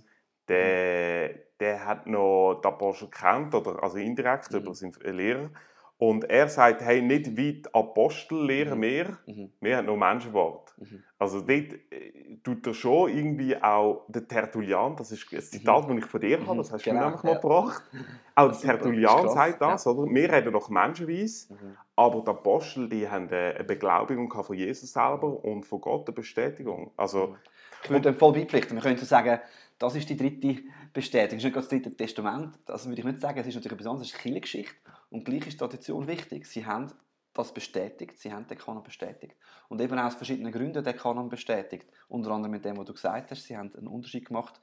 Mhm. 0.49 0.55
Der, 0.55 1.31
der 1.61 1.87
hat 1.87 2.07
noch 2.07 2.61
die 2.63 2.69
Apostel 2.69 3.09
kennt, 3.09 3.55
oder, 3.55 3.83
also 3.83 3.97
indirekt 3.99 4.51
Mhm. 4.53 4.59
über 4.59 4.75
seinen 4.75 4.93
Lehrer. 5.17 5.51
Und 5.97 6.25
er 6.29 6.49
sagt, 6.49 6.83
hey, 6.83 7.01
nicht 7.01 7.37
wie 7.37 7.63
die 7.63 7.69
Apostel 7.73 8.45
lehren 8.45 8.79
Mhm. 8.79 8.83
wir, 8.83 9.19
Mhm. 9.27 9.53
wir 9.61 9.77
haben 9.77 9.87
nur 9.87 9.97
Menschenwort. 9.97 10.75
Mhm. 10.79 11.03
Also 11.19 11.39
dort 11.41 11.51
äh, 11.51 12.37
tut 12.43 12.67
er 12.67 12.75
schon 12.75 13.11
irgendwie 13.17 13.57
auch 13.63 14.05
der 14.09 14.27
Tertullian, 14.27 14.97
das 14.97 15.13
ist 15.13 15.33
ein 15.33 15.41
Zitat, 15.41 15.89
das 15.89 15.97
ich 15.97 16.05
von 16.07 16.21
dir 16.21 16.41
habe, 16.41 16.53
Mhm. 16.55 16.59
das 16.59 16.73
hast 16.73 16.85
Genau, 16.85 16.99
du 16.99 17.05
nämlich 17.07 17.23
mal 17.23 17.33
ja. 17.35 17.39
gebracht. 17.39 17.83
Auch 18.37 18.51
der 18.51 18.61
Tertullian 18.61 19.29
sagt 19.29 19.63
das, 19.63 19.87
oder? 19.87 20.13
Wir 20.13 20.33
reden 20.33 20.53
doch 20.53 20.69
menschenweise, 20.69 21.55
Mhm. 21.55 21.77
aber 21.95 22.21
die 22.23 22.31
Apostel, 22.31 22.89
die 22.89 23.09
haben 23.09 23.29
äh, 23.31 23.55
eine 23.55 23.63
Beglaubigung 23.65 24.31
von 24.33 24.57
Jesus 24.57 24.93
selber 24.93 25.43
und 25.45 25.65
von 25.65 25.81
Gott 25.81 26.09
eine 26.09 26.15
Bestätigung. 26.17 26.91
Also, 26.97 27.37
Ich 27.85 27.91
würde 27.91 28.11
dem 28.13 28.19
voll 28.19 28.33
beipflichten. 28.33 28.77
Wir 28.77 28.83
können 28.83 28.97
so 28.97 29.05
sagen, 29.07 29.39
das 29.79 29.97
ist 29.97 30.09
die 30.09 30.17
dritte 30.17 30.63
Bestätigung. 30.93 31.39
Das 31.39 31.45
ist 31.45 31.45
nicht 31.45 31.57
das 31.57 31.69
dritte 31.69 31.97
Testament. 31.97 32.59
Das 32.67 32.87
würde 32.87 33.01
ich 33.01 33.05
nicht 33.07 33.21
sagen. 33.21 33.39
Es 33.39 33.47
ist 33.47 33.55
natürlich 33.55 33.73
etwas 33.79 33.87
anderes. 33.87 34.09
Es 34.09 34.15
ist 34.15 34.21
Kirchengeschichte. 34.21 34.77
Und 35.11 35.25
gleich 35.25 35.47
ist 35.47 35.59
Tradition 35.59 36.07
wichtig. 36.07 36.47
Sie 36.47 36.65
haben 36.65 36.93
das 37.33 37.53
bestätigt. 37.53 38.19
Sie 38.19 38.33
haben 38.33 38.47
den 38.47 38.57
Kanon 38.59 38.83
bestätigt. 38.83 39.37
Und 39.69 39.81
eben 39.81 39.99
aus 39.99 40.15
verschiedenen 40.15 40.53
Gründen 40.53 40.85
den 40.85 40.97
Kanon 40.97 41.29
bestätigt. 41.29 41.89
Unter 42.09 42.31
anderem 42.31 42.53
mit 42.53 42.65
dem, 42.65 42.77
was 42.77 42.87
du 42.87 42.93
gesagt 42.95 43.31
hast. 43.31 43.45
Sie 43.45 43.57
haben 43.57 43.75
einen 43.75 43.89
Unterschied 43.89 44.27
gemacht 44.27 44.61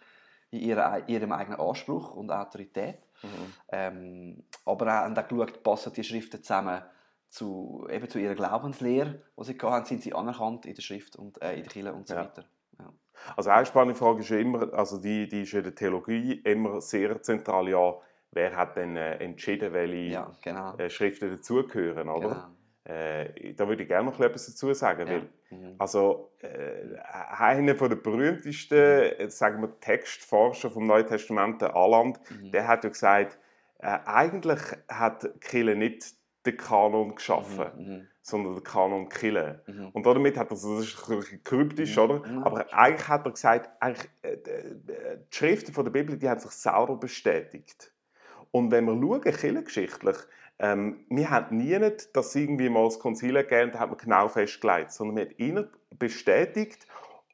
in 0.52 0.62
ihrer, 0.62 1.08
ihrem 1.10 1.32
eigenen 1.34 1.60
Anspruch 1.60 2.12
und 2.14 2.32
Autorität. 2.32 3.00
Ähm, 3.70 4.44
aber 4.66 4.86
auch, 4.88 4.92
haben 5.04 5.18
auch 5.18 5.28
geschaut, 5.28 5.64
passen 5.64 5.94
die 5.94 6.04
Schriften 6.04 6.42
zusammen 6.42 6.82
zu, 7.30 7.88
eben 7.90 8.10
zu 8.10 8.20
ihrer 8.20 8.36
Glaubenslehre, 8.36 9.22
die 9.40 9.44
sie 9.44 9.58
hatten, 9.62 9.86
sind 9.86 10.02
sie 10.02 10.14
anerkannt 10.14 10.66
in 10.66 10.76
der 10.76 10.82
Schrift 10.82 11.16
und 11.16 11.42
äh, 11.42 11.54
in 11.56 11.64
der 11.64 11.72
Kirche 11.72 11.94
und 11.94 12.08
so 12.08 12.16
Ja. 12.16 12.22
weiter. 12.22 12.46
Ja. 12.82 13.34
also 13.38 13.50
eine 13.50 13.66
spannende 13.66 13.96
Frage 13.96 14.22
ist 14.22 14.30
ja 14.30 14.38
immer, 14.38 14.74
also 14.74 14.98
die, 15.00 15.28
die 15.28 15.44
ist 15.44 15.54
in 15.54 15.64
der 15.64 15.76
Theologie 15.76 16.34
immer 16.44 16.82
sehr 16.82 17.22
zentral, 17.22 17.70
ja, 17.70 17.96
wer 18.32 18.56
hat 18.56 18.76
denn 18.78 18.96
äh, 18.98 19.16
entschieden, 19.18 19.74
welche 19.74 19.96
Ja, 20.14 20.32
genau. 20.44 20.76
äh, 20.78 20.90
Schriften 20.90 21.30
dazugehören, 21.30 22.10
oder? 22.10 22.30
genau. 22.30 22.98
Äh, 22.98 23.54
da 23.54 23.68
würde 23.68 23.84
ich 23.84 23.88
gerne 23.90 24.10
noch 24.10 24.20
etwas 24.20 24.48
dazu 24.48 24.74
sagen, 24.74 25.08
Ja. 25.08 25.14
weil 25.14 25.30
Mhm. 25.52 25.76
Also, 25.80 26.32
äh, 26.40 26.96
einer 27.38 27.76
von 27.76 27.90
der 27.90 27.98
berühmtesten, 27.98 28.78
äh, 28.78 29.30
sagen 29.30 29.62
wir, 29.62 29.78
Textforscher 29.82 30.72
vom 30.72 30.88
Neuen 30.88 31.06
Testament, 31.06 31.62
der 31.62 31.76
Aland, 31.76 32.20
Mhm. 32.32 32.52
der 32.52 32.68
hat 32.70 32.86
ja 32.86 32.90
gesagt, 32.90 33.38
äh, 33.80 33.98
eigentlich 34.06 34.62
hat 34.88 35.30
Kille 35.42 35.76
nicht 35.76 36.14
den 36.46 36.58
Kanon 36.58 37.16
geschaffen, 37.16 37.66
Mhm. 37.78 38.08
sondern 38.22 38.56
den 38.56 38.64
Kanon 38.64 39.10
Kille. 39.10 39.64
Mhm. 39.68 39.90
Und 39.90 40.06
damit 40.06 40.38
hat 40.38 40.48
er, 40.48 40.50
das 40.52 40.64
ist 40.64 41.10
ein 41.10 41.18
bisschen 41.20 41.44
kryptisch, 41.44 41.96
Mhm. 41.98 42.04
oder? 42.04 42.22
Ja. 42.28 42.42
Aber 42.46 42.74
eigentlich 42.74 43.08
hat 43.08 43.26
er 43.26 43.32
gesagt, 43.32 43.70
eigentlich, 43.80 44.10
äh, 44.24 44.38
die 44.38 45.36
Schriften 45.36 45.74
von 45.74 45.86
der 45.86 45.92
Bibel, 45.92 46.18
die 46.18 46.30
haben 46.30 46.40
sich 46.40 46.52
selber 46.52 46.98
bestätigt. 46.98 47.94
Und 48.52 48.72
wenn 48.72 48.86
wir 48.86 48.94
schauen, 48.94 49.22
kirchengeschichtlich, 49.22 50.18
ähm, 50.60 51.06
wir 51.10 51.30
haben 51.30 51.58
nie 51.58 51.78
nicht, 51.80 52.16
dass 52.16 52.36
irgendwie 52.36 52.70
mal 52.70 52.84
das 52.86 53.00
Konzil 53.00 53.34
gegeben 53.34 53.72
hat, 53.74 53.80
hat 53.80 53.90
man 53.90 53.98
genau 53.98 54.28
festgelegt, 54.28 54.92
sondern 54.92 55.18
wir 55.18 55.26
haben 55.26 55.36
ihnen 55.38 55.68
bestätigt 55.98 56.86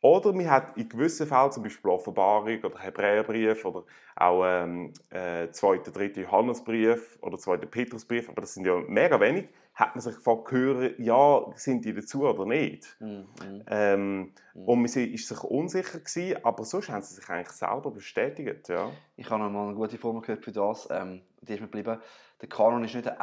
oder 0.08 0.34
wir 0.38 0.50
hat 0.50 0.78
in 0.78 0.88
gewissen 0.88 1.28
Fällen, 1.28 1.52
zum 1.52 1.64
Beispiel 1.64 1.92
Offenbarung 1.92 2.64
oder 2.64 2.80
Hebräerbrief 2.80 3.66
oder 3.66 3.84
auch 4.16 4.44
ähm, 4.46 4.94
äh, 5.10 5.50
2., 5.52 5.80
3. 5.80 6.22
Johannesbrief 6.22 7.18
oder 7.22 7.38
2. 7.38 7.58
Petrusbrief, 7.58 8.30
aber 8.30 8.42
das 8.42 8.54
sind 8.54 8.66
ja 8.66 8.76
mega 8.88 9.20
wenig, 9.20 9.50
hat 9.74 9.96
man 9.96 10.02
sich 10.02 10.16
gefragt, 10.16 10.52
hören, 10.52 10.96
ja, 10.98 11.46
sind 11.56 11.84
die 11.86 11.94
dazu 11.94 12.24
oder 12.24 12.46
nicht? 12.46 12.96
Mhm. 13.00 13.28
Ähm, 13.68 14.34
Mhm. 14.54 14.64
und 14.66 14.82
man 14.82 14.86
war 14.86 15.18
sich 15.18 15.44
unsicher, 15.44 16.00
gewesen, 16.00 16.44
aber 16.44 16.64
sonst 16.64 16.90
haben 16.90 17.02
sie 17.04 17.16
sich 17.16 17.30
eigentlich 17.30 17.52
selber 17.52 17.92
bestätigt. 17.92 18.70
Ja. 18.70 18.90
Ich 19.18 19.30
habe 19.30 19.44
noch 19.44 19.52
mal 19.52 19.68
eine 19.68 19.76
gute 19.76 19.98
Formel 19.98 20.22
gehört 20.22 20.44
für 20.46 20.52
das, 20.52 20.88
ähm, 20.90 21.22
die 21.42 21.54
ist 21.54 21.60
mir 21.60 21.68
geblieben. 21.68 22.00
Der 22.42 22.50
Kanon 22.50 22.84
ist 22.84 22.96
nicht 22.96 23.08
eine 23.08 23.20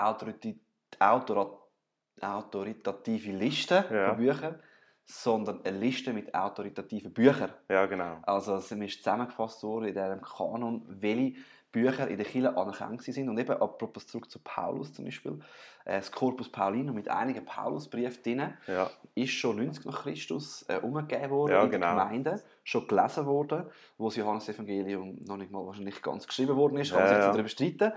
autoritative 2.20 3.32
Liste 3.32 3.84
Ja. 3.90 4.08
von 4.10 4.16
Büchern, 4.18 4.60
sondern 5.06 5.64
eine 5.64 5.78
Liste 5.78 6.12
mit 6.12 6.34
autoritativen 6.34 7.12
Büchern. 7.12 7.52
ja, 7.68 7.86
genau. 7.86 8.18
Also 8.22 8.56
es 8.56 8.70
ist 8.72 8.98
zusammengefasst 8.98 9.62
worden 9.62 9.86
in 9.88 9.94
diesem 9.94 10.22
Kanon, 10.22 10.82
welche 10.88 11.34
Bücher 11.72 12.06
in 12.06 12.16
der 12.16 12.24
Kirche 12.26 12.56
anerkannt 12.56 13.02
sind. 13.02 13.28
Und 13.28 13.36
eben, 13.36 13.50
apropos 13.50 14.06
zurück 14.06 14.30
zu 14.30 14.38
Paulus 14.38 14.92
zum 14.92 15.06
Beispiel, 15.06 15.40
äh, 15.84 15.96
das 15.98 16.12
Corpus 16.12 16.48
Paulinum 16.48 16.94
mit 16.94 17.08
einigen 17.08 17.44
Paulusbriefen 17.44 18.22
drin, 18.22 18.54
Ja. 18.68 18.88
ist 19.16 19.32
schon 19.32 19.56
90 19.56 19.84
nach 19.84 20.04
Christus 20.04 20.64
äh, 20.68 20.76
umgegeben 20.78 21.30
worden 21.30 21.50
Ja, 21.52 21.64
in 21.64 21.70
genau. 21.72 21.90
Gemeinde, 21.90 22.40
schon 22.62 22.86
gelesen 22.86 23.26
worden, 23.26 23.66
wo 23.98 24.06
das 24.06 24.14
Johannesevangelium 24.16 25.18
noch 25.26 25.36
nicht 25.36 25.50
mal 25.50 25.66
wahrscheinlich 25.66 26.00
ganz 26.00 26.28
geschrieben 26.28 26.54
worden 26.56 26.76
ist, 26.78 26.92
kann 26.92 27.00
Ja, 27.00 27.04
man 27.06 27.14
sich 27.16 27.24
ja. 27.24 27.32
darüber 27.32 27.48
streiten. 27.48 27.92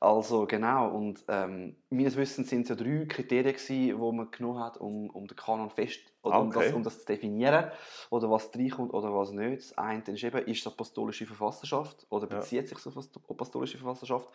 Also 0.00 0.46
genau, 0.46 0.88
und 0.88 1.24
ähm, 1.28 1.76
meines 1.88 2.16
Wissens 2.16 2.50
sind 2.50 2.62
es 2.62 2.68
ja 2.70 2.74
drei 2.74 3.06
Kriterien 3.06 3.54
gewesen, 3.54 3.68
die 3.86 3.92
man 4.16 4.28
genommen 4.32 4.58
hat, 4.58 4.76
um, 4.78 5.08
um 5.10 5.28
den 5.28 5.36
Kanon 5.36 5.70
fest, 5.70 6.00
oder 6.22 6.40
um, 6.40 6.48
Okay. 6.48 6.64
das, 6.66 6.72
um 6.74 6.82
das 6.82 6.98
zu 7.00 7.06
definieren, 7.06 7.70
oder 8.10 8.30
was 8.30 8.50
reinkommt 8.54 8.92
oder 8.92 9.14
was 9.14 9.30
nicht. 9.32 9.58
Das 9.70 9.78
eine 9.78 10.02
ist 10.06 10.22
eben, 10.24 10.46
ist 10.46 10.60
es 10.60 10.66
apostolische 10.66 11.26
Verfasserschaft, 11.26 12.06
oder 12.10 12.28
Ja. 12.28 12.36
bezieht 12.36 12.68
sich 12.68 12.78
auf 12.86 12.94
die 12.94 13.20
apostolische 13.28 13.78
Verfasserschaft, 13.78 14.28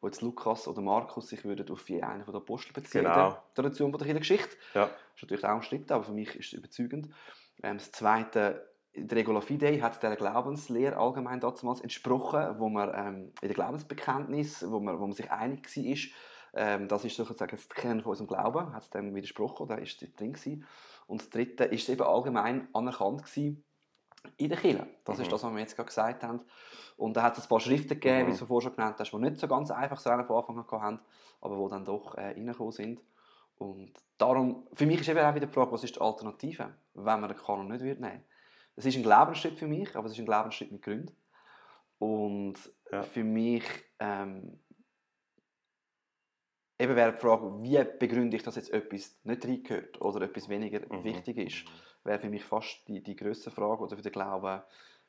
wo 0.00 0.06
jetzt 0.06 0.22
Lukas 0.22 0.68
oder 0.68 0.80
Markus 0.80 1.28
sich 1.28 1.44
würden 1.44 1.68
auf 1.70 1.88
je 1.88 2.02
einen 2.02 2.24
der 2.24 2.34
Apostel 2.36 2.72
beziehen, 2.72 3.04
in 3.06 3.12
Genau. 3.12 3.30
der 3.30 3.42
Tradition 3.54 3.90
von 3.90 3.98
der 3.98 4.06
Kirchengeschichte. 4.06 4.56
Ja. 4.74 4.84
ist 5.16 5.22
natürlich 5.22 5.44
auch 5.44 5.54
umstritten, 5.56 5.92
aber 5.92 6.04
für 6.04 6.12
mich 6.12 6.34
ist 6.36 6.52
es 6.52 6.52
überzeugend. 6.52 7.08
Ähm, 7.62 7.78
das 7.78 7.90
Zweite, 7.90 8.68
die 8.94 9.14
Regula 9.14 9.40
Fidei 9.40 9.78
hat 9.80 10.00
der 10.02 10.14
Glaubenslehre 10.16 10.96
allgemein 10.96 11.40
damals 11.40 11.80
entsprochen, 11.80 12.58
wo 12.58 12.68
man 12.68 12.90
ähm, 12.94 13.32
in 13.42 13.48
der 13.48 13.54
Glaubensbekenntnis, 13.54 14.64
wo 14.70 14.78
man, 14.80 14.98
wo 14.98 15.06
man 15.06 15.12
sich 15.12 15.30
einig 15.30 15.64
war, 15.76 15.96
ähm, 16.54 16.88
das 16.88 17.04
ist 17.04 17.16
sozusagen 17.16 17.50
das 17.56 17.68
Kern 17.68 18.00
von 18.02 18.10
unserem 18.10 18.28
Glauben, 18.28 18.72
hat 18.74 18.82
es 18.82 18.90
dem 18.90 19.14
widersprochen, 19.14 19.68
da 19.68 19.74
ist 19.76 20.00
es 20.02 20.12
drin 20.14 20.32
gewesen. 20.32 20.66
Und 21.06 21.20
das 21.22 21.30
Dritte 21.30 21.64
ist 21.64 21.82
es 21.84 21.88
eben 21.88 22.02
allgemein 22.02 22.68
anerkannt 22.74 23.24
gewesen 23.24 23.64
in 24.36 24.48
der 24.48 24.58
Kirche. 24.58 24.86
Das 25.04 25.18
Mhm. 25.18 25.22
ist 25.24 25.32
das, 25.32 25.42
was 25.42 25.52
wir 25.52 25.60
jetzt 25.60 25.76
gerade 25.76 25.86
gesagt 25.86 26.22
haben. 26.24 26.40
Und 26.96 27.16
da 27.16 27.22
hat 27.22 27.38
es 27.38 27.44
ein 27.44 27.48
paar 27.48 27.60
Schriften 27.60 27.88
gegeben, 27.90 28.28
Mhm. 28.28 28.34
wie 28.34 28.38
du 28.38 28.46
vorher 28.46 28.68
schon 28.68 28.76
genannt 28.76 28.96
hast, 28.98 29.10
die 29.12 29.16
nicht 29.16 29.38
so 29.38 29.48
ganz 29.48 29.70
einfach 29.70 29.98
so 30.00 30.10
von 30.10 30.20
Anfang 30.20 30.58
an 30.58 30.82
haben, 30.82 31.00
aber 31.40 31.56
die 31.56 31.70
dann 31.70 31.84
doch 31.84 32.14
äh, 32.16 32.28
reingekommen 32.28 32.72
sind. 32.72 33.00
Und 33.56 33.92
darum, 34.18 34.66
für 34.74 34.86
mich 34.86 35.00
ist 35.00 35.08
eben 35.08 35.18
auch 35.20 35.34
wieder 35.34 35.46
die 35.46 35.52
Frage, 35.52 35.72
was 35.72 35.82
ist 35.84 35.96
die 35.96 36.00
Alternative, 36.00 36.74
wenn 36.94 37.20
man 37.20 37.28
den 37.28 37.36
Kanon 37.38 37.68
nicht 37.68 37.82
wird 37.84 38.00
nehmen 38.00 38.22
Es 38.76 38.86
ist 38.86 38.96
ein 38.96 39.02
Glaubensschritt 39.02 39.58
für 39.58 39.66
mich, 39.66 39.94
aber 39.96 40.06
es 40.06 40.12
ist 40.12 40.18
ein 40.18 40.26
Glaubensschritt 40.26 40.70
mit 40.70 40.82
Gründen. 40.82 41.16
Und 41.98 42.54
Ja. 42.92 43.02
für 43.02 43.24
mich 43.24 43.64
ähm, 43.98 44.60
eben 46.78 46.96
wäre 46.96 47.12
die 47.12 47.18
Frage, 47.20 47.62
wie 47.62 47.82
begründe 47.98 48.36
ich, 48.36 48.42
dass 48.42 48.56
jetzt 48.56 48.72
etwas 48.72 49.16
nicht 49.24 49.44
reingehört 49.44 50.00
oder 50.00 50.22
etwas 50.22 50.48
weniger 50.48 50.80
Mhm. 50.80 51.04
wichtig 51.04 51.38
ist, 51.38 51.64
wäre 52.04 52.18
für 52.18 52.28
mich 52.30 52.44
fast 52.44 52.86
die, 52.88 53.02
die 53.02 53.16
größere 53.16 53.50
Frage 53.54 53.82
oder 53.82 53.96
für 53.96 54.02
den 54.02 54.12
Glauben, 54.12 54.62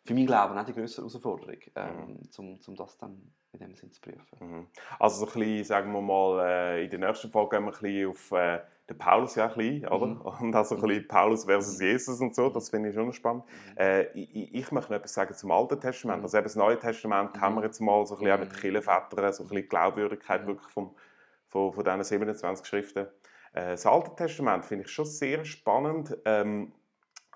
für 0.06 0.14
meinen 0.14 0.28
Glauben 0.28 0.58
auch 0.58 0.66
die 0.66 0.74
größere 0.74 1.04
Herausforderung, 1.06 1.58
ähm, 1.76 2.20
um, 2.38 2.60
um 2.66 2.76
das 2.76 2.98
dann 2.98 3.22
in 3.52 3.60
dem 3.60 3.76
Sinn 3.76 3.92
zu 3.92 4.02
prüfen. 4.02 4.26
Mhm. 4.40 4.68
Also 5.00 5.26
so 5.26 5.32
ein 5.32 5.40
bisschen, 5.40 5.64
sagen 5.66 5.92
wir 5.92 6.02
mal, 6.02 6.40
äh, 6.48 6.84
in 6.86 6.90
der 6.90 7.00
nächsten 7.00 7.30
Folge 7.30 7.58
gehen 7.58 7.66
wir 7.66 7.74
ein 7.74 7.80
bisschen 7.82 8.10
auf 8.10 8.32
äh, 8.32 8.60
der 8.88 8.94
Paulus 8.96 9.36
ja 9.36 9.48
ein 9.52 9.56
bisschen, 9.56 9.88
oder? 9.88 10.06
Mhm. 10.08 10.22
Und 10.22 10.56
also 10.56 10.76
ein 10.76 10.82
bisschen 10.82 11.08
Paulus 11.08 11.46
versus 11.46 11.80
Jesus 11.80 12.20
und 12.22 12.34
so, 12.34 12.50
das 12.50 12.70
finde 12.72 12.90
ich 12.90 12.96
schon 12.96 13.14
spannend. 13.14 13.44
Äh, 13.78 14.08
ich, 14.14 14.54
ich 14.56 14.72
möchte 14.72 14.92
noch 14.92 14.98
etwas 14.98 15.14
sagen 15.14 15.34
zum 15.36 15.52
Alten 15.52 15.80
Testament. 15.80 16.20
Mhm. 16.20 16.26
Also 16.26 16.38
eben 16.38 16.46
das 16.46 16.56
Neue 16.56 16.80
Testament 16.80 17.36
Mhm. 17.36 17.42
haben 17.42 17.56
wir 17.56 17.64
jetzt 17.66 17.80
mal 17.80 18.04
so 18.08 18.16
ein 18.16 18.20
bisschen 18.20 18.34
auch 18.36 18.40
mit 18.40 18.50
Mhm. 18.50 18.54
den 18.54 18.62
Kirchenvätern, 18.62 19.34
so 19.34 19.44
ein 19.44 19.50
bisschen 19.50 19.70
Glaubwürdigkeit 19.70 20.44
Mhm. 20.44 20.48
wirklich 20.48 20.70
vom, 20.72 20.96
von, 21.50 21.74
von 21.74 21.84
diesen 21.84 22.04
27 22.04 22.66
Schriften. 22.66 23.08
Äh, 23.54 23.72
das 23.72 23.86
Alte 23.86 24.16
Testament 24.16 24.66
finde 24.66 24.86
ich 24.86 24.92
schon 24.92 25.06
sehr 25.06 25.44
spannend. 25.46 26.18
Ähm, 26.26 26.74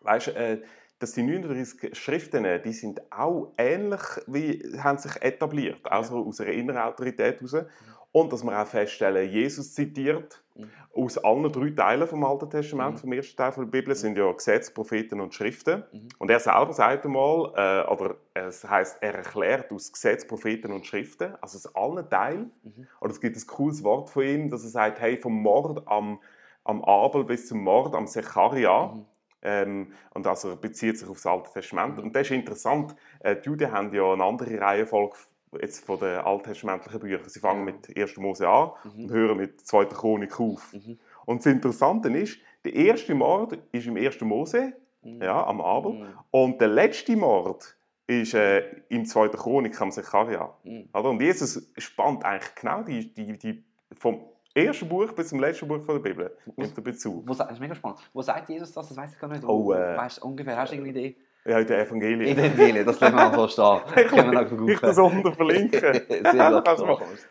weißt, 0.02 0.30
äh, 0.30 0.62
dass 1.00 1.12
die 1.12 1.24
39 1.24 1.98
Schriften, 1.98 2.48
die 2.64 2.72
sind 2.72 3.02
auch 3.12 3.54
ähnlich 3.58 4.00
wie, 4.28 4.80
haben 4.80 4.98
sich 4.98 5.22
etabliert, 5.22 5.86
also 5.92 6.26
aus 6.26 6.40
einer 6.40 6.52
inneren 6.52 6.82
Autorität 6.82 7.42
heraus. 7.42 7.66
Und 8.14 8.32
dass 8.32 8.44
wir 8.44 8.58
auch 8.62 8.68
feststellen, 8.68 9.30
Jesus 9.30 9.74
zitiert 9.74 10.40
Mhm. 10.56 10.70
aus 10.94 11.18
allen 11.18 11.52
drei 11.52 11.72
Teilen 11.72 12.08
vom 12.08 12.24
Alten 12.24 12.48
Testament, 12.48 12.94
Mhm. 12.94 13.00
vom 13.00 13.14
ersten 13.14 13.36
Teil 13.36 13.52
der 13.58 13.64
Bibel, 13.64 13.96
sind 13.96 14.16
ja 14.16 14.32
Gesetze, 14.32 14.72
Propheten 14.72 15.20
und 15.20 15.34
Schriften. 15.34 15.84
Mhm. 15.92 16.10
Und 16.20 16.30
er 16.30 16.40
selber 16.40 16.72
sagt 16.74 17.06
einmal, 17.06 17.52
äh, 17.56 17.92
oder 17.92 18.16
es 18.36 18.64
heißt, 18.64 19.00
er 19.02 19.16
erklärt 19.16 19.72
aus 19.72 19.92
Gesetz, 19.92 20.28
Propheten 20.28 20.72
und 20.72 20.86
Schriften, 20.86 21.34
also 21.42 21.58
aus 21.58 21.76
allen 21.76 22.08
Teilen. 22.08 22.52
Mhm. 22.62 22.88
Oder 23.02 23.12
es 23.12 23.20
gibt 23.20 23.36
ein 23.36 23.48
cooles 23.48 23.84
Wort 23.84 24.12
von 24.12 24.24
ihm, 24.24 24.50
dass 24.52 24.64
er 24.64 24.70
sagt, 24.70 25.02
hey, 25.02 25.18
vom 25.18 25.34
Mord 25.42 25.82
am, 25.88 26.20
am 26.64 26.84
Abel 26.84 27.24
bis 27.24 27.48
zum 27.48 27.64
Mord 27.64 27.96
am 27.96 28.06
Secharia. 28.06 28.88
Mhm. 28.94 29.06
Ähm, 29.42 29.92
und 30.14 30.28
also 30.28 30.52
er 30.52 30.56
bezieht 30.56 31.00
sich 31.00 31.10
auf 31.10 31.18
das 31.18 31.26
Alte 31.26 31.52
Testament. 31.52 31.98
Mhm. 31.98 32.04
Und 32.04 32.16
das 32.16 32.28
ist 32.28 32.32
interessant. 32.32 32.96
Äh, 33.22 33.38
die 33.38 33.50
Juden 33.50 33.72
haben 33.72 33.92
ja 33.92 34.14
eine 34.14 34.24
andere 34.24 34.62
Reihenfolge 34.62 35.16
jetzt 35.62 35.86
von 35.86 36.00
den 36.00 36.20
alttestamentlichen 36.20 37.00
Büchern. 37.00 37.28
Sie 37.30 37.40
fangen 37.40 37.68
Ja. 37.68 37.74
mit 37.74 37.98
1. 37.98 38.18
Mose 38.18 38.48
an 38.48 38.72
Mhm. 38.84 39.04
und 39.06 39.12
hören 39.12 39.38
mit 39.38 39.62
2. 39.62 39.86
Chronik 39.86 40.40
auf. 40.40 40.74
Mhm. 40.74 41.00
Und 41.26 41.40
das 41.40 41.46
Interessante 41.52 42.10
ist, 42.10 42.40
der 42.66 42.74
erste 42.76 43.14
Mord 43.16 43.58
ist 43.72 43.88
im 43.88 43.98
1. 43.98 44.26
Mose, 44.26 44.74
Mhm. 45.04 45.22
ja, 45.22 45.46
am 45.46 45.60
Abel. 45.62 45.94
Mhm. 45.94 46.08
Und 46.32 46.62
der 46.62 46.68
letzte 46.70 47.16
Mord 47.16 47.76
ist 48.08 48.34
äh, 48.34 48.64
im 48.90 49.06
2. 49.06 49.30
Chronik 49.30 49.80
am 49.82 49.92
Secharia. 49.92 50.54
Mhm. 50.64 50.90
Oder? 50.94 51.10
Und 51.10 51.22
Jesus 51.22 51.72
spannt 51.78 52.24
eigentlich 52.26 52.56
genau 52.56 52.84
die, 52.84 53.14
die, 53.14 53.38
die, 53.38 53.64
vom 53.98 54.22
ersten 54.56 54.88
Buch 54.88 55.12
bis 55.14 55.30
zum 55.30 55.40
letzten 55.40 55.68
Buch 55.68 55.82
von 55.84 55.96
der 56.02 56.10
Bibel 56.10 56.38
er 56.58 56.82
Bezug. 56.82 57.28
Wo, 57.28 57.34
das 57.34 57.52
ist 57.52 57.60
mega 57.60 57.74
spannend. 57.76 58.00
Wo 58.14 58.22
sagt 58.22 58.50
Jesus 58.50 58.72
das? 58.72 58.88
Das 58.90 58.98
weiß 58.98 59.14
ich 59.14 59.20
gar 59.20 59.28
nicht. 59.30 59.44
Oh, 59.44 59.66
Wo, 59.66 59.74
äh. 59.74 59.98
weißt, 59.98 60.22
du 60.22 60.28
ungefähr, 60.28 60.58
hast 60.58 60.72
du 60.72 60.76
irgendeine 60.76 61.08
Idee? 61.08 61.18
Ja, 61.46 61.60
in 61.60 61.68
den 61.68 61.78
In 61.80 61.86
Evangelien. 61.88 62.36
der 62.38 62.46
Evangelien, 62.46 62.86
das 62.86 63.00
lassen 63.02 63.16
wir 63.16 63.34
so 63.34 63.48
stehen. 63.50 64.32
Noch 64.34 64.50
googeln. 64.50 64.70
ich 64.70 64.80
das 64.80 64.98
unten 64.98 65.34
verlinken. 65.34 65.82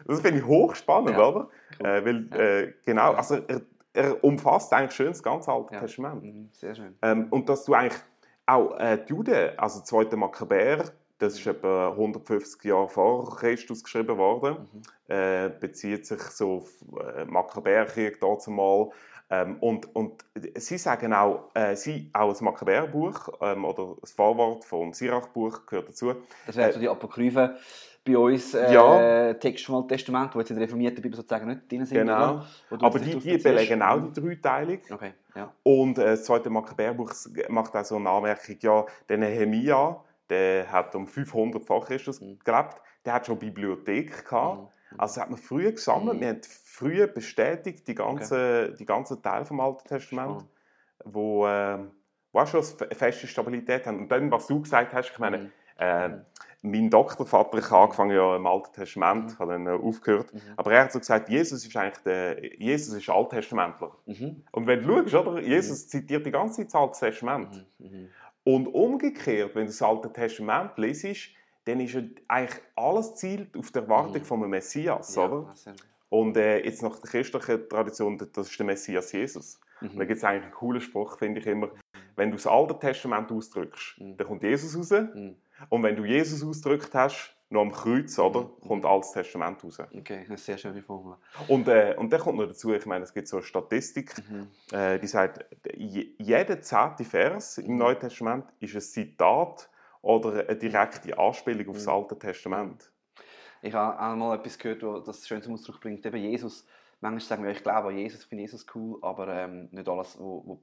Das 0.07 0.21
finde 0.21 0.39
ich 0.39 0.47
hochspannend, 0.47 1.11
Ja. 1.11 1.29
oder? 1.29 1.49
Cool. 1.81 1.87
Äh, 1.87 2.05
weil, 2.05 2.41
äh, 2.41 2.73
genau, 2.85 3.13
also 3.13 3.37
er, 3.47 3.61
er 3.95 4.23
umfasst 4.25 4.73
eigentlich 4.73 4.93
schön 4.93 5.09
das 5.09 5.23
ganze 5.23 5.51
Alte 5.51 5.75
Ja. 5.75 5.81
Testament. 5.81 6.23
Mhm, 6.23 6.49
Sehr 6.53 6.75
schön. 6.75 6.95
Ähm, 7.03 7.27
und 7.31 7.49
dass 7.49 7.65
du 7.65 7.75
eigentlich 7.75 8.01
auch 8.47 8.79
äh, 8.79 8.99
die 9.09 9.11
Juden, 9.15 9.51
also 9.59 9.81
2. 9.81 10.15
Makkabäer, 10.17 10.85
das 11.19 11.35
ist 11.35 11.47
etwa 11.47 11.89
150 11.91 12.65
Jahre 12.65 12.89
vor 12.89 13.37
Christus 13.37 13.83
geschrieben 13.83 14.19
worden, 14.19 14.57
Mhm. 14.73 15.15
äh, 15.15 15.49
bezieht 15.61 16.05
sich 16.07 16.21
so 16.23 16.57
auf 16.57 16.71
äh, 17.17 17.25
Makkabäerkrieg 17.25 18.21
dazu 18.21 18.51
mal. 18.51 18.91
Ähm, 19.33 19.57
und, 19.61 19.97
und 19.97 20.25
sie 20.57 20.77
sagen 20.77 21.15
auch, 21.15 21.49
äh, 21.55 21.75
sie, 21.75 22.11
auch 22.13 22.29
das 22.29 22.43
Makkabäerbuch 22.43 23.31
ähm, 23.41 23.65
oder 23.65 23.97
das 23.99 24.13
Vorwort 24.13 24.63
vom 24.63 24.93
Sirach-Buch 24.93 25.65
gehört 25.65 25.89
dazu. 25.89 26.13
Das 26.47 26.55
wären 26.55 26.71
so 26.71 26.79
die 26.79 26.89
Apokryphen 26.89 27.57
bei 28.05 28.19
uns, 28.19 28.53
äh, 28.53 28.75
Ja. 28.75 29.33
Text 29.35 29.65
vom 29.65 29.77
Alten 29.77 29.89
Testament, 29.89 30.35
die 30.35 30.39
jetzt 30.39 30.51
in 30.51 30.57
der 30.57 30.65
reformierten 30.67 31.01
Bibel 31.01 31.17
sozusagen 31.17 31.47
nicht 31.49 31.71
drin 31.73 31.87
sind. 31.87 31.97
Genau. 31.97 32.15
oder? 32.35 32.47
Wo 32.69 32.87
Aber 32.87 32.99
die, 32.99 33.19
die 33.19 33.39
belegen 33.39 33.81
auch 33.81 34.01
die 34.13 34.21
Dreiteilung. 34.21 34.81
Okay, 34.91 35.13
ja. 35.35 35.51
Und 35.63 35.97
äh, 35.97 36.05
das 36.05 36.25
zweite 36.25 36.51
Makkabäerbuch 36.51 37.11
macht 37.49 37.75
auch 37.75 37.85
so 37.87 37.97
eine 37.97 38.11
Anmerkung, 38.11 38.57
ja, 38.61 38.85
der 39.09 39.17
Nehemia, 39.17 39.99
der 40.29 40.71
hat 40.71 40.95
um 40.95 41.07
500 41.07 41.65
vor 41.65 41.85
Christus 41.87 42.21
Mhm. 42.21 42.39
gelebt, 42.45 42.83
der 43.07 43.15
hat 43.15 43.27
schon 43.27 43.39
eine 43.39 43.51
Bibliothek 43.51 44.27
gehabt. 44.29 44.61
Mhm. 44.61 44.69
Also 44.99 45.21
hat 45.21 45.31
man 45.31 45.39
früher 45.39 45.73
gesammelt, 45.73 46.17
Mhm. 46.17 46.21
wir 46.21 46.29
haben 46.29 46.41
früher 46.65 47.07
bestätigt 47.07 47.87
die 47.89 47.95
ganzen, 47.95 48.77
die 48.77 48.87
ganzen 48.87 49.23
Teile 49.23 49.45
vom 49.45 49.61
Alten 49.61 49.87
Testament, 49.87 50.41
Spannend. 50.41 50.49
wo, 51.05 51.47
äh, 51.47 51.79
wo 52.33 52.39
auch 52.41 52.47
schon 52.47 52.65
eine 52.81 52.95
feste 52.95 53.27
Stabilität 53.27 53.87
haben. 53.87 54.01
Und 54.01 54.09
dann, 54.09 54.31
was 54.31 54.47
du 54.47 54.61
gesagt 54.63 54.93
hast, 54.93 55.11
ich 55.11 55.19
meine, 55.19 55.39
Mhm. 55.39 55.53
äh, 55.79 56.09
Mhm. 56.09 56.21
mein 56.63 56.91
Doktorvater, 56.91 57.59
ich 57.59 57.71
habe 57.71 57.83
angefangen 57.85 58.13
ja 58.17 58.37
im 58.37 58.47
Alten 58.47 58.73
Testament, 58.73 59.33
Mhm. 59.33 59.39
habe 59.39 59.53
dann 59.53 59.67
äh, 59.67 59.71
aufgehört, 59.71 60.33
Mhm. 60.33 60.41
aber 60.57 60.73
er 60.73 60.85
hat 60.85 60.93
so 60.93 60.99
gesagt, 61.01 61.29
Jesus 61.29 61.67
ist 61.67 61.77
eigentlich 61.77 62.03
der, 62.05 62.45
Jesus 62.57 62.95
ist 62.95 63.09
Alttestamentler. 63.11 63.91
Mhm. 64.07 64.45
Und 64.53 64.67
wenn 64.67 64.83
du 64.83 65.09
schaust, 65.09 65.27
oder, 65.27 65.41
Jesus 65.41 65.89
zitiert 65.89 66.25
die 66.25 66.31
ganze 66.31 66.57
Zeit 66.63 66.67
das 66.67 66.75
Alte 66.75 66.99
Testament. 67.01 67.67
Mhm. 67.79 67.87
Mhm. 67.87 68.09
Und 68.45 68.67
umgekehrt, 68.69 69.55
wenn 69.55 69.63
du 69.67 69.69
das 69.73 69.83
Alte 69.83 70.13
Testament 70.13 70.77
lesest, 70.79 71.31
dann 71.65 71.81
ist 71.81 71.97
eigentlich 72.29 72.61
alles 72.77 73.15
zielt 73.17 73.57
auf 73.57 73.71
die 73.71 73.79
Erwartung 73.79 74.21
Mhm. 74.23 74.25
von 74.25 74.41
einem 74.41 74.51
Messias, 74.51 75.15
Ja, 75.15 75.27
oder? 75.27 75.55
Und 76.09 76.37
äh, 76.37 76.63
jetzt 76.65 76.83
nach 76.83 76.99
der 76.99 77.09
christlichen 77.11 77.69
Tradition, 77.69 78.19
das 78.19 78.49
ist 78.51 78.59
der 78.59 78.67
Messias 78.67 79.13
Jesus. 79.13 79.61
Und 79.81 79.97
da 79.97 80.05
Mhm. 80.05 80.09
gibt 80.09 80.19
es 80.19 80.25
eigentlich 80.25 80.43
einen 80.45 80.53
coolen 80.53 80.81
Spruch, 80.81 81.19
finde 81.19 81.41
ich 81.41 81.47
immer, 81.47 81.71
wenn 82.17 82.31
du 82.31 82.37
das 82.37 82.47
Alte 82.47 82.79
Testament 82.79 83.33
ausdrückst, 83.33 83.99
Mhm. 83.99 84.17
dann 84.17 84.27
kommt 84.27 84.43
Jesus 84.43 84.77
raus. 84.77 84.91
Mhm. 85.15 85.37
Und 85.69 85.83
wenn 85.83 85.97
du 85.97 86.05
Jesus 86.05 86.45
ausgedrückt 86.45 86.93
hast, 86.95 87.35
noch 87.49 87.63
am 87.63 87.73
Kreuz, 87.73 88.19
oder, 88.19 88.41
Mhm. 88.43 88.67
kommt 88.69 88.85
alles 88.85 89.13
Testament 89.13 89.63
raus. 89.65 89.79
Okay, 89.81 89.99
das 90.01 90.23
ist 90.25 90.29
eine 90.29 90.39
sehr 90.39 90.59
schöne 90.59 90.83
Formel. 90.83 91.17
Und, 91.49 91.69
äh, 91.69 91.95
und 91.99 92.13
dann 92.13 92.21
kommt 92.21 92.39
noch 92.39 92.47
dazu, 92.47 92.73
ich 92.73 92.87
meine, 92.87 93.05
es 93.05 93.13
gibt 93.15 93.29
so 93.29 93.37
eine 93.37 93.45
Statistik, 93.47 94.15
Mhm. 94.29 94.49
äh, 94.77 94.99
die 94.99 95.07
sagt, 95.07 95.45
je- 95.77 96.15
jeder 96.19 96.61
zehnte 96.61 97.05
Vers 97.05 97.59
im 97.59 97.73
Mhm. 97.73 97.79
Neuen 97.79 97.99
Testament 98.01 98.45
ist 98.61 98.75
ein 98.75 98.81
Zitat 98.81 99.69
oder 100.03 100.47
eine 100.47 100.57
direkte 100.57 101.17
Anspielung 101.17 101.69
auf 101.69 101.77
das 101.77 101.87
Mhm. 101.87 101.93
Alte 101.93 102.19
Testament. 102.19 102.91
Ich 103.63 103.73
habe 103.73 103.99
auch 103.99 104.17
mal 104.17 104.37
etwas 104.37 104.59
gehört, 104.59 105.07
das 105.07 105.27
schön 105.27 105.41
zum 105.41 105.55
Ausdruck 105.55 105.81
bringt. 105.81 106.05
Eben 106.05 106.17
Jesus, 106.17 106.67
manchmal 107.01 107.21
sagen 107.21 107.45
wir, 107.45 107.53
ich 107.53 107.63
glaube 107.63 107.89
an 107.89 107.97
Jesus, 107.97 108.23
ich 108.23 108.27
finde 108.27 108.43
Jesus 108.43 108.67
cool, 108.75 108.99
aber 109.03 109.29
ähm, 109.29 109.69
nicht 109.71 109.89
alles, 109.89 110.19
wo, 110.19 110.43
wo, 110.45 110.63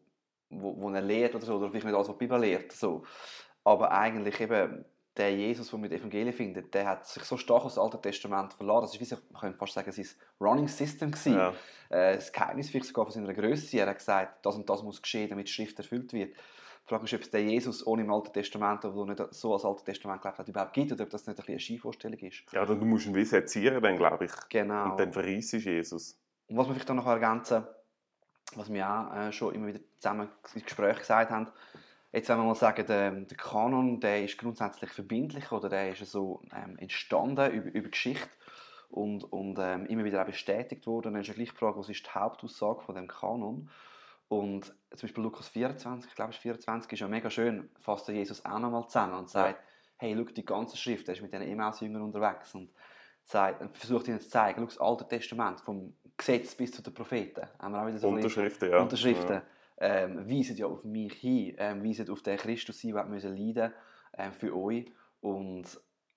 wo, 0.49 0.81
wo 0.81 0.89
er 0.89 1.01
lehrt 1.01 1.33
oder 1.35 1.45
so, 1.45 1.55
oder 1.55 1.69
vielleicht 1.69 1.85
nicht 1.85 1.95
alles, 1.95 2.09
was 2.09 2.17
die 2.17 2.25
Bibel 2.25 2.39
lehrt. 2.39 2.73
So. 2.73 3.03
Aber 3.63 3.91
eigentlich 3.91 4.39
eben, 4.41 4.83
der 5.15 5.35
Jesus, 5.35 5.69
den 5.69 5.81
wir 5.81 5.85
in 5.85 5.91
den 5.91 5.99
Evangelien 5.99 6.33
finden, 6.33 6.71
der 6.71 6.87
hat 6.87 7.05
sich 7.05 7.23
so 7.23 7.37
stark 7.37 7.63
auf 7.63 7.73
das 7.73 7.77
Alte 7.77 8.01
Testament 8.01 8.53
verlassen. 8.53 8.81
Das 8.83 8.95
ist, 8.95 9.11
wie 9.11 9.15
man 9.31 9.41
könnte 9.41 9.57
fast 9.57 9.73
sagen, 9.73 9.91
sein 9.91 10.07
Running 10.39 10.67
System 10.67 11.11
gewesen. 11.11 11.35
Ja. 11.35 11.53
Äh, 11.89 12.15
das 12.15 12.31
Geheimnis 12.31 12.69
vielleicht 12.69 12.87
sogar 12.87 13.05
von 13.05 13.13
seiner 13.13 13.33
Größe. 13.33 13.77
Er 13.77 13.87
hat 13.87 13.97
gesagt, 13.97 14.45
das 14.45 14.55
und 14.55 14.69
das 14.69 14.83
muss 14.83 15.01
geschehen, 15.01 15.29
damit 15.29 15.47
die 15.47 15.51
Schrift 15.51 15.77
erfüllt 15.77 16.13
wird. 16.13 16.35
Die 16.89 16.95
Frage 16.95 17.05
ist, 17.05 17.13
ob 17.13 17.21
es 17.21 17.29
den 17.29 17.49
Jesus 17.49 17.85
ohne 17.85 18.01
im 18.01 18.11
Alten 18.11 18.33
Testament, 18.33 18.83
der 18.83 18.91
nicht 18.91 19.33
so 19.35 19.53
als 19.53 19.63
Altes 19.63 19.83
Testament 19.83 20.23
gelebt 20.23 20.39
hat, 20.39 20.47
überhaupt 20.49 20.73
gibt, 20.73 20.91
oder 20.91 21.03
ob 21.03 21.11
das 21.11 21.27
nicht 21.27 21.33
ein 21.33 21.35
bisschen 21.35 21.53
eine 21.53 21.59
Skivorstellung 21.59 22.19
ist. 22.19 22.51
ja, 22.51 22.65
dann 22.65 22.79
du 22.79 22.85
musst 22.85 23.05
ihn 23.05 23.13
wie 23.13 23.25
sezieren, 23.25 23.83
dann 23.83 23.95
glaube 23.95 24.25
ich. 24.25 24.31
Genau. 24.49 24.91
Und 24.91 24.99
dann 24.99 25.13
verreist 25.13 25.53
Jesus. 25.53 26.19
Und 26.47 26.57
was 26.57 26.67
wir 26.67 26.73
vielleicht 26.73 26.89
auch 26.89 26.95
noch 26.95 27.05
ergänzen, 27.05 27.63
was 28.55 28.73
wir 28.73 28.89
auch 28.89 29.15
äh, 29.15 29.31
schon 29.31 29.53
immer 29.53 29.67
wieder 29.67 29.81
zusammen 29.99 30.29
im 30.55 30.63
Gespräch 30.63 30.97
gesagt 30.97 31.29
haben, 31.29 31.47
jetzt 32.11 32.27
wenn 32.27 32.37
wir 32.37 32.43
mal 32.43 32.55
sagen, 32.55 32.83
der, 32.87 33.11
der 33.11 33.37
Kanon, 33.37 33.99
der 33.99 34.23
ist 34.23 34.39
grundsätzlich 34.39 34.89
verbindlich 34.89 35.51
oder 35.51 35.69
der 35.69 35.91
ist 35.91 36.03
so 36.09 36.41
ähm, 36.55 36.75
entstanden 36.79 37.51
über, 37.51 37.69
über 37.71 37.89
Geschichte 37.89 38.29
und, 38.89 39.31
und 39.31 39.59
ähm, 39.59 39.85
immer 39.85 40.05
wieder 40.05 40.23
auch 40.23 40.25
bestätigt 40.25 40.87
worden. 40.87 41.13
Dann 41.13 41.21
ist 41.21 41.27
ja 41.27 41.35
gleich 41.35 41.51
die 41.51 41.55
Frage, 41.55 41.77
was 41.77 41.89
ist 41.89 42.03
die 42.03 42.09
Hauptaussage 42.09 42.81
von 42.81 42.95
dem 42.95 43.07
Kanon? 43.07 43.69
Und 44.29 44.65
zum 44.65 45.01
Beispiel 45.01 45.23
Lukas 45.23 45.47
24, 45.49 46.09
ich 46.09 46.15
glaube 46.15 46.29
es 46.31 46.37
ist 46.37 46.41
24, 46.41 46.91
ist 46.91 46.99
ja 46.99 47.07
mega 47.07 47.29
schön, 47.29 47.69
fasst 47.79 48.07
Jesus 48.07 48.45
auch 48.45 48.59
nochmal 48.59 48.87
zusammen 48.87 49.15
und 49.15 49.29
sagt, 49.29 49.59
hey, 49.97 50.15
schau 50.15 50.23
die 50.23 50.45
ganze 50.45 50.77
Schrift, 50.77 51.07
er 51.07 51.15
ist 51.15 51.21
mit 51.21 51.33
diesen 51.33 51.47
Emmaus-Jüngern 51.47 52.01
unterwegs 52.03 52.53
und 52.55 52.69
sagt, 53.23 53.77
versucht 53.77 54.07
ihnen 54.07 54.19
zu 54.19 54.29
zeigen, 54.29 54.61
schau 54.61 54.65
das 54.65 54.79
Alte 54.79 55.07
Testament, 55.07 55.59
vom 55.61 55.93
Gesetz 56.15 56.55
bis 56.55 56.71
zu 56.71 56.81
den 56.81 56.93
Propheten. 56.93 57.47
Haben 57.59 57.71
wir 57.73 57.81
auch 57.81 57.87
wieder 57.87 57.97
so 57.97 58.07
bisschen- 58.11 58.23
Unterschriften, 58.23 58.71
ja. 58.71 58.79
Unterschriften 58.81 59.41
ähm, 59.79 60.29
weisen 60.29 60.57
ja 60.57 60.67
auf 60.67 60.83
mich 60.83 61.13
hin, 61.13 61.55
ähm, 61.57 61.83
weisen 61.83 62.09
auf 62.09 62.21
den 62.21 62.37
Christus 62.37 62.79
hin, 62.81 62.93
der 62.93 63.05
müssen 63.05 63.35
leiden 63.35 63.73
ähm, 64.17 64.31
für 64.33 64.55
euch. 64.55 64.85
Und 65.21 65.65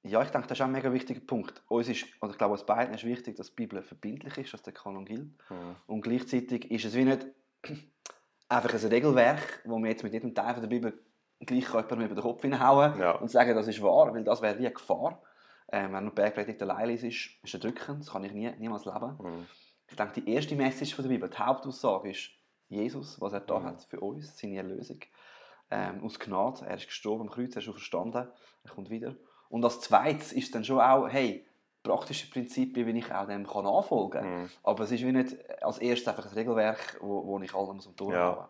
ja, 0.03 0.20
ich 0.22 0.31
denke, 0.31 0.48
das 0.48 0.59
ist 0.59 0.62
auch 0.62 0.66
ein 0.66 0.72
mega 0.72 0.92
wichtiger 0.92 1.20
Punkt. 1.20 1.62
Uns 1.68 1.88
ist, 1.88 2.07
oder 2.20 2.33
ich 2.33 2.38
glaube, 2.38 2.53
uns 2.53 2.66
beiden 2.66 2.92
ist 2.94 3.05
wichtig, 3.05 3.37
dass 3.37 3.51
die 3.51 3.55
Bibel 3.55 3.81
verbindlich 3.83 4.37
ist, 4.37 4.53
dass 4.53 4.62
der 4.62 4.72
Kanon 4.72 5.05
gilt. 5.05 5.31
Ja. 5.48 5.57
Ja. 5.57 5.77
Und 5.87 6.03
gleichzeitig 6.03 6.70
ist 6.70 6.85
es 6.85 6.94
wie 6.94 7.05
nicht 7.05 7.27
einfach 8.48 8.72
ein 8.75 8.88
Regelwerk, 8.88 9.62
wo 9.64 9.79
wir 9.79 9.90
jetzt 9.90 10.03
mit 10.03 10.12
jedem 10.12 10.35
Teil 10.35 10.55
von 10.55 10.62
der 10.62 10.68
Bibel 10.68 10.98
gleich 11.40 11.66
jemandem 11.68 12.03
über 12.03 12.14
den 12.14 12.22
Kopf 12.22 12.42
hinhauen 12.42 12.98
Ja. 13.01 13.12
und 13.12 13.31
sagen, 13.31 13.55
das 13.55 13.66
ist 13.68 13.83
wahr, 13.83 14.12
weil 14.14 14.25
das 14.25 14.42
wäre 14.42 14.55
wie 14.59 14.66
eine 14.66 14.72
Gefahr. 14.75 15.22
Ähm, 15.70 15.92
wenn 15.94 16.05
die 16.05 16.11
Bergpredigt 16.14 16.61
allein 16.62 16.88
liest, 16.88 17.05
ist 17.05 17.31
es 17.42 17.55
erdrückend, 17.55 18.01
das 18.01 18.11
kann 18.12 18.25
ich 18.25 18.33
nie, 18.33 18.51
niemals 18.59 18.85
leben. 18.85 19.16
Mhm. 19.20 19.46
Ich 19.88 19.96
denke, 19.96 20.20
die 20.20 20.31
erste 20.33 20.55
Message 20.55 20.94
von 20.94 21.03
der 21.05 21.11
Bibel, 21.11 21.29
die 21.29 21.37
Hauptaussage 21.38 22.11
ist 22.11 22.31
Jesus, 22.68 23.20
was 23.20 23.33
er 23.33 23.40
da 23.40 23.59
Mhm. 23.59 23.64
hat 23.64 23.83
für 23.85 24.01
uns, 24.01 24.38
seine 24.38 24.59
Erlösung. 24.59 25.01
Ähm, 25.70 26.05
aus 26.05 26.18
Gnade, 26.18 26.66
er 26.66 26.77
ist 26.77 26.87
gestorben 26.87 27.22
am 27.22 27.31
Kreuz, 27.31 27.53
er 27.55 27.59
ist 27.59 27.64
schon 27.64 27.75
verstanden, 27.75 28.29
er 28.64 28.70
kommt 28.70 28.90
wieder. 28.90 29.16
Und 29.48 29.64
als 29.64 29.81
zweites 29.81 30.33
ist 30.33 30.55
dann 30.55 30.64
schon 30.64 30.81
auch, 30.81 31.09
hey, 31.09 31.46
praktische 31.83 32.31
Prinzipien, 32.31 32.87
wie 32.87 32.99
ich 32.99 33.12
auch 33.12 33.27
dem 33.27 33.47
kann 33.47 33.64
nachfolgen 33.64 34.21
kann. 34.21 34.42
Mhm. 34.42 34.51
Aber 34.62 34.85
es 34.85 34.92
ist 34.92 35.03
wie 35.05 35.12
nicht 35.12 35.37
als 35.62 35.79
erstes 35.79 36.09
einfach 36.09 36.27
ein 36.27 36.35
Regelwerk, 36.35 36.99
wo, 37.01 37.27
wo 37.27 37.40
ich 37.40 37.55
allem 37.55 37.81
um 37.81 37.97
Tour 37.97 38.12
Ja. 38.12 38.18
habe. 38.21 38.49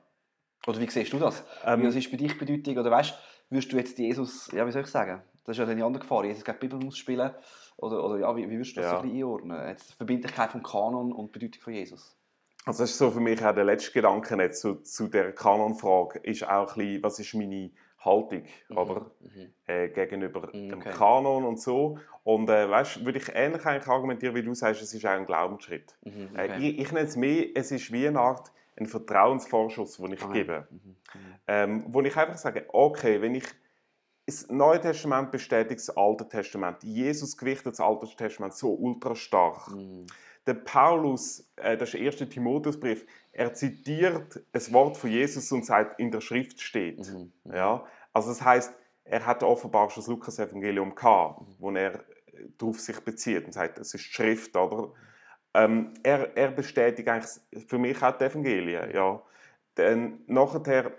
Oder 0.66 0.80
wie 0.80 0.90
siehst 0.90 1.12
du 1.12 1.18
das? 1.18 1.42
Ähm, 1.64 1.82
wie, 1.82 1.86
was 1.86 1.94
ist 1.96 2.10
bei 2.10 2.16
dich 2.16 2.38
Bedeutung? 2.38 2.78
Oder 2.78 2.90
weißt 2.90 3.14
würdest 3.50 3.72
du 3.72 3.76
jetzt 3.76 3.98
Jesus, 3.98 4.50
ja, 4.52 4.66
wie 4.66 4.72
soll 4.72 4.82
ich 4.82 4.88
sagen? 4.88 5.22
Das 5.44 5.58
ist 5.58 5.66
ja 5.66 5.74
die 5.74 5.82
andere 5.82 6.02
Gefahr, 6.02 6.24
Jesus 6.24 6.44
gegen 6.44 6.58
die 6.60 6.68
Bibel 6.68 6.86
ausspielen. 6.86 7.32
Oder, 7.76 8.04
oder 8.04 8.18
ja, 8.18 8.36
wie, 8.36 8.48
wie 8.48 8.54
würdest 8.56 8.76
du 8.76 8.80
das 8.80 8.90
Ja. 8.92 8.96
so 8.96 8.96
ein 8.98 9.02
bisschen 9.10 9.18
einordnen? 9.24 9.68
Jetzt 9.68 9.90
die 9.90 9.94
Verbindlichkeit 9.94 10.52
vom 10.52 10.62
Kanon 10.62 11.12
und 11.12 11.34
die 11.34 11.38
Bedeutung 11.38 11.62
von 11.62 11.72
Jesus. 11.72 12.16
Also 12.64 12.84
das 12.84 12.90
ist 12.90 12.98
so 12.98 13.10
für 13.10 13.18
mich 13.18 13.44
auch 13.44 13.54
der 13.54 13.64
letzte 13.64 13.90
Gedanke 13.90 14.36
jetzt 14.36 14.60
zu, 14.60 14.76
zu 14.76 15.08
der 15.08 15.34
Kanonfrage, 15.34 16.20
ist 16.20 16.46
auch 16.48 16.76
ein 16.76 16.78
bisschen, 16.78 17.02
was 17.02 17.18
ist 17.18 17.34
meine 17.34 17.72
Haltung, 18.04 18.44
oder? 18.70 19.10
Mhm. 19.20 19.52
Äh, 19.66 19.88
gegenüber 19.88 20.48
Mhm, 20.52 20.68
dem 20.70 20.78
okay. 20.80 20.90
Kanon 20.90 21.44
und 21.44 21.60
so. 21.60 21.98
Und 22.24 22.48
äh, 22.50 22.68
weißt, 22.68 23.04
würde 23.04 23.18
ich 23.18 23.28
ähnlich 23.34 23.64
eigentlich 23.64 23.88
argumentieren, 23.88 24.34
wie 24.34 24.42
du 24.42 24.54
sagst, 24.54 24.82
es 24.82 24.92
ist 24.92 25.04
auch 25.06 25.10
ein 25.10 25.26
Glaubensschritt. 25.26 25.96
Mhm. 26.04 26.36
Äh, 26.36 26.44
Okay. 26.44 26.68
ich, 26.70 26.78
ich 26.80 26.92
nenne 26.92 27.06
es 27.06 27.16
mehr, 27.16 27.46
es 27.54 27.70
ist 27.70 27.92
wie 27.92 28.06
eine 28.08 28.20
Art 28.20 28.52
ein 28.76 28.86
Vertrauensvorschuss, 28.86 29.98
den 29.98 30.12
ich 30.14 30.22
Ah, 30.22 30.32
gebe. 30.32 30.66
Mhm. 30.70 30.78
Mhm. 30.78 30.96
Ähm, 31.46 31.84
wo 31.88 32.00
ich 32.00 32.16
einfach 32.16 32.38
sage, 32.38 32.64
okay, 32.72 33.20
wenn 33.20 33.34
ich 33.34 33.44
das 34.26 34.48
Neue 34.48 34.80
Testament 34.80 35.30
bestätigt 35.30 35.80
das 35.80 35.96
Alte 35.96 36.28
Testament, 36.28 36.82
Jesus 36.82 37.36
gewichtet 37.36 37.72
das 37.74 37.80
Alte 37.80 38.06
Testament 38.16 38.54
so 38.54 38.72
ultra 38.72 39.14
stark. 39.14 39.68
Mhm. 39.70 40.06
Der 40.46 40.54
Paulus, 40.54 41.48
äh, 41.56 41.76
das 41.76 41.90
ist 41.90 41.94
der 41.94 42.00
erste 42.02 42.28
Timotheusbrief, 42.28 43.06
er 43.32 43.54
zitiert 43.54 44.44
ein 44.52 44.72
Wort 44.72 44.96
von 44.96 45.10
Jesus 45.10 45.50
und 45.52 45.64
sagt, 45.64 45.98
in 45.98 46.10
der 46.10 46.20
Schrift 46.20 46.60
steht. 46.60 46.98
Mhm. 46.98 47.32
Mhm. 47.44 47.54
Ja? 47.54 47.84
Also 48.12 48.28
das 48.28 48.42
heißt, 48.42 48.74
er 49.04 49.26
hatte 49.26 49.46
offenbar 49.46 49.90
schon 49.90 50.02
das 50.02 50.08
Lukas-Evangelium 50.08 50.94
gehabt, 50.94 51.42
wo 51.58 51.70
er 51.70 51.94
äh, 51.94 52.00
darauf 52.58 52.78
sich 52.80 53.00
bezieht 53.00 53.46
und 53.46 53.52
sagt, 53.52 53.78
es 53.78 53.94
ist 53.94 54.06
die 54.06 54.12
Schrift, 54.12 54.56
oder? 54.56 54.92
Ähm, 55.54 55.94
er, 56.02 56.36
er 56.36 56.50
bestätigt 56.50 57.08
eigentlich 57.08 57.68
für 57.68 57.78
mich 57.78 58.02
auch 58.02 58.16
die 58.16 58.24
Evangelien, 58.24 58.90
ja. 58.94 59.22
Dann 59.74 60.20
nachher 60.26 60.92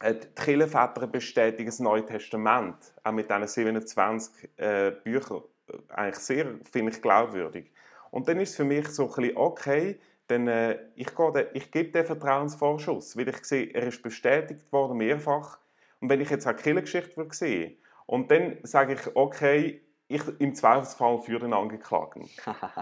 äh, 0.00 0.14
die 0.14 0.28
Kirchenväter 0.34 1.06
bestätigen 1.06 1.66
das 1.66 1.78
Neue 1.78 2.04
Testament, 2.04 2.76
auch 3.04 3.12
mit 3.12 3.30
diesen 3.30 3.46
27 3.48 4.50
äh, 4.56 4.92
Büchern, 5.02 5.42
äh, 5.68 5.92
eigentlich 5.92 6.16
sehr, 6.16 6.46
finde 6.70 6.92
ich, 6.92 7.02
glaubwürdig. 7.02 7.72
Und 8.10 8.28
dann 8.28 8.40
ist 8.40 8.50
es 8.50 8.56
für 8.56 8.64
mich 8.64 8.88
so 8.88 9.08
ein 9.08 9.14
bisschen, 9.14 9.36
okay, 9.36 10.00
dann, 10.28 10.48
äh, 10.48 10.78
ich, 10.94 11.14
gehe 11.14 11.32
den, 11.32 11.46
ich 11.54 11.70
gebe 11.70 11.90
den 11.90 12.04
Vertrauensvorschuss, 12.04 13.16
weil 13.16 13.28
ich 13.28 13.44
sehe, 13.44 13.66
er 13.72 13.84
ist 13.84 14.02
bestätigt 14.02 14.70
worden, 14.72 14.96
mehrfach. 14.98 15.58
Und 16.00 16.10
wenn 16.10 16.20
ich 16.20 16.30
jetzt 16.30 16.46
Kirchengeschichte 16.46 17.16
würde 17.16 17.34
sehen 17.34 17.76
und 18.06 18.30
dann 18.30 18.58
sage 18.62 18.94
ich, 18.94 19.16
okay, 19.16 19.82
ich 20.08 20.22
im 20.38 20.54
Zweifelsfall 20.54 21.18
für 21.18 21.38
den 21.38 21.52
Angeklagten. 21.52 22.22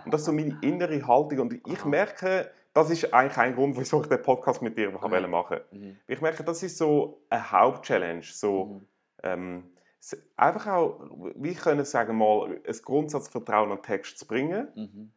Und 0.04 0.12
das 0.12 0.22
ist 0.22 0.26
so 0.26 0.33
meine 0.33 0.59
innere 0.62 1.07
Haltung. 1.07 1.40
Und 1.40 1.61
ich 1.66 1.85
merke, 1.85 2.50
das 2.74 2.90
ist 2.90 3.14
eigentlich 3.14 3.38
ein 3.38 3.54
Grund, 3.54 3.78
wieso 3.78 4.02
ich 4.02 4.09
den 4.09 4.20
Podcast 4.20 4.61
mit 4.61 4.76
dir 4.76 4.90
Mhm. 4.90 5.30
machen 5.30 5.61
Mhm. 5.70 5.96
Ich 6.07 6.20
merke, 6.20 6.44
das 6.44 6.62
ist 6.62 6.76
so 6.76 7.22
eine 7.30 7.50
Hauptchallenge. 7.50 8.22
So, 8.24 8.64
Mhm. 8.64 8.87
ähm, 9.22 9.64
einfach 10.37 10.66
auch, 10.66 11.00
wie 11.37 11.54
können 11.54 11.85
sagen 11.85 12.18
mal, 12.18 12.61
ein 12.66 12.76
Grundsatzvertrauen 12.83 13.70
an 13.70 13.78
den 13.78 13.83
Text 13.85 14.18
zu 14.18 14.26
bringen. 14.26 14.68
Mhm. 14.74 15.12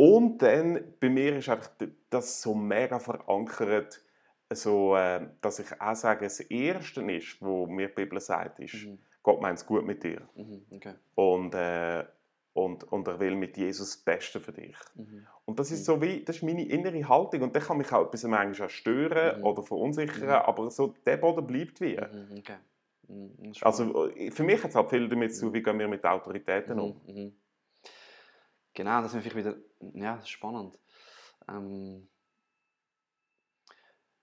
Und 0.00 0.38
dann, 0.42 0.94
bei 1.00 1.08
mir 1.10 1.36
ist 1.38 1.48
einfach 1.48 1.70
das 2.08 2.40
so 2.40 2.54
mega 2.54 3.00
verankert, 3.00 4.00
so, 4.48 4.94
äh, 4.96 5.26
dass 5.40 5.58
ich 5.58 5.80
auch 5.80 5.96
sage, 5.96 6.24
das 6.26 6.38
Erste 6.38 7.02
ist, 7.10 7.42
wo 7.42 7.66
mir 7.66 7.88
die 7.88 7.94
Bibel 7.94 8.20
sagt, 8.20 8.60
ist, 8.60 8.74
Mhm. 8.86 8.98
Gott 9.24 9.40
meint 9.42 9.58
es 9.58 9.66
gut 9.66 9.84
mit 9.84 10.04
dir. 10.04 10.20
Mhm. 10.36 10.62
Okay. 10.70 10.94
Und, 11.16 11.52
äh, 11.54 12.04
und, 12.52 12.84
und 12.84 13.08
er 13.08 13.18
will 13.18 13.34
mit 13.34 13.56
Jesus 13.56 13.90
das 13.96 14.04
Beste 14.04 14.38
für 14.40 14.52
dich. 14.52 14.76
Mhm. 14.94 15.26
Und 15.44 15.58
das 15.58 15.72
ist 15.72 15.80
Mhm. 15.80 15.84
so 15.84 16.00
wie, 16.02 16.24
das 16.24 16.36
ist 16.36 16.42
meine 16.44 16.64
innere 16.68 17.08
Haltung. 17.08 17.42
Und 17.42 17.56
das 17.56 17.66
kann 17.66 17.78
mich 17.78 17.92
auch 17.92 18.06
etwas 18.06 18.22
manchmal 18.22 18.66
auch 18.68 18.70
stören 18.70 19.38
Mhm. 19.40 19.44
oder 19.44 19.62
verunsichern, 19.64 20.28
Mhm. 20.28 20.30
aber 20.30 20.70
so, 20.70 20.94
der 21.04 21.16
Boden 21.16 21.44
bleibt 21.44 21.80
wie. 21.80 21.98
Okay. 22.38 22.56
Also 23.62 24.08
äh, 24.10 24.30
für 24.30 24.44
mich 24.44 24.62
hat 24.62 24.70
es 24.70 24.76
halt 24.76 24.90
viel 24.90 25.08
damit 25.08 25.34
zu, 25.34 25.52
wie 25.52 25.62
gehen 25.62 25.78
wir 25.78 25.88
mit 25.88 26.04
Autoritäten 26.04 26.78
um. 26.78 27.00
Genau, 28.78 29.02
das 29.02 29.10
ist 29.10 29.16
natürlich 29.16 29.44
wieder, 29.44 29.56
ja, 29.94 30.14
das 30.14 30.22
ist 30.22 30.30
spannend. 30.30 30.78
Ähm, 31.48 32.08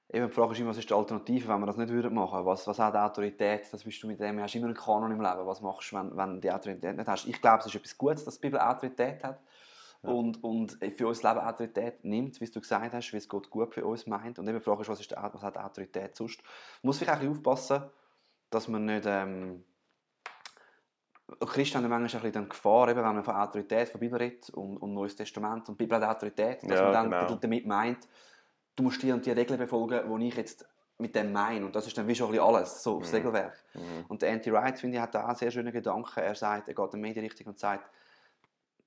eben, 0.08 0.28
die 0.28 0.34
Frage 0.34 0.54
ist 0.54 0.60
immer, 0.60 0.70
was 0.70 0.78
ist 0.78 0.90
die 0.90 0.94
Alternative, 0.94 1.50
wenn 1.50 1.60
wir 1.60 1.66
das 1.66 1.76
nicht 1.76 1.90
würden 1.90 2.14
machen 2.14 2.46
Was, 2.46 2.66
was 2.66 2.80
hat 2.80 2.96
Autorität? 2.96 3.68
Das 3.74 3.84
bist 3.84 4.02
du 4.02 4.08
mit 4.08 4.18
dem, 4.22 4.40
hast 4.40 4.54
du 4.54 4.60
immer 4.60 4.68
einen 4.68 4.78
Kanon 4.78 5.12
im 5.12 5.20
Leben. 5.20 5.46
Was 5.46 5.60
machst 5.60 5.92
du, 5.92 5.98
wenn, 5.98 6.16
wenn 6.16 6.36
du 6.36 6.40
die 6.40 6.52
Autorität 6.54 6.96
nicht 6.96 7.06
hast? 7.06 7.26
Ich 7.26 7.42
glaube, 7.42 7.60
es 7.60 7.66
ist 7.66 7.76
etwas 7.76 7.98
Gutes, 7.98 8.24
dass 8.24 8.36
die 8.36 8.48
Bibel 8.48 8.62
Autorität 8.62 9.26
hat. 9.26 9.42
Ja. 10.04 10.10
Und, 10.12 10.42
und 10.42 10.78
für 10.96 11.08
uns 11.10 11.22
Leben 11.22 11.40
Autorität 11.40 12.06
nimmt, 12.06 12.40
wie 12.40 12.46
du 12.50 12.62
gesagt 12.62 12.94
hast, 12.94 13.12
wie 13.12 13.18
es 13.18 13.28
Gott 13.28 13.50
gut 13.50 13.74
für 13.74 13.86
uns 13.86 14.08
meint. 14.08 14.40
Und 14.40 14.48
eben 14.48 14.58
die 14.58 14.64
Frage 14.64 14.84
ist, 14.84 14.88
was, 14.88 15.02
ist, 15.02 15.12
die- 15.12 15.16
was 15.18 15.44
hat 15.44 15.58
Autorität 15.58 16.16
sonst? 16.16 16.42
Man 16.82 16.88
muss 16.88 16.98
vielleicht 16.98 17.12
auch 17.12 17.22
ein 17.22 17.28
bisschen 17.28 17.40
aufpassen, 17.40 17.84
dass 18.52 18.70
man 18.70 18.86
nicht... 18.86 19.04
Ähm, 19.06 19.66
Christen 21.40 21.78
haben 21.84 21.90
manchmal 21.90 22.22
ein 22.24 22.32
bisschen 22.32 22.50
Gefahr, 22.50 22.90
eben, 22.90 22.98
wenn 22.98 23.16
man 23.16 23.24
von 23.24 23.36
Autorität, 23.36 23.90
von 23.90 24.00
Bibel 24.00 24.18
redet 24.20 24.50
und, 24.52 24.78
und 24.78 24.94
Neues 24.94 25.16
Testament 25.16 25.68
und 25.70 25.80
die 25.80 25.84
Bibel 25.86 26.00
hat 26.00 26.18
Autorität, 26.18 26.62
dass 26.64 26.80
Ja, 26.80 26.84
man 26.84 26.94
dann 26.94 27.12
genau. 27.12 27.36
damit 27.36 27.66
meint, 27.66 28.08
du 28.76 28.84
musst 28.84 29.02
die 29.02 29.12
und 29.12 29.26
die 29.26 29.32
Regeln 29.32 29.58
befolgen, 29.60 30.20
die 30.20 30.28
ich 30.28 30.36
jetzt 30.36 30.68
mit 30.98 31.16
dem 31.16 31.32
meine. 31.32 31.66
Und 31.66 31.76
das 31.76 31.88
ist 31.88 31.98
dann 31.98 32.08
wie 32.08 32.16
schon 32.16 32.28
ein 32.28 32.32
bisschen 32.34 32.46
alles, 32.48 32.84
so 32.84 33.00
das 33.00 33.10
Mhm. 33.12 33.16
Regelwerk. 33.16 33.64
Mhm. 33.74 34.06
Und 34.08 34.22
der 34.22 34.32
Anti-Wright, 34.34 34.80
finde 34.80 34.98
ich, 34.98 35.02
hat 35.02 35.16
da 35.16 35.24
auch 35.24 35.28
einen 35.30 35.36
sehr 35.36 35.52
schönen 35.52 35.74
Gedanken. 35.74 36.20
Er 36.20 36.36
sagt, 36.36 36.68
er 36.68 36.74
geht 36.74 36.86
in 36.94 37.02
die 37.02 37.08
Medienrichtung 37.08 37.48
und 37.48 37.60
sagt, 37.60 37.90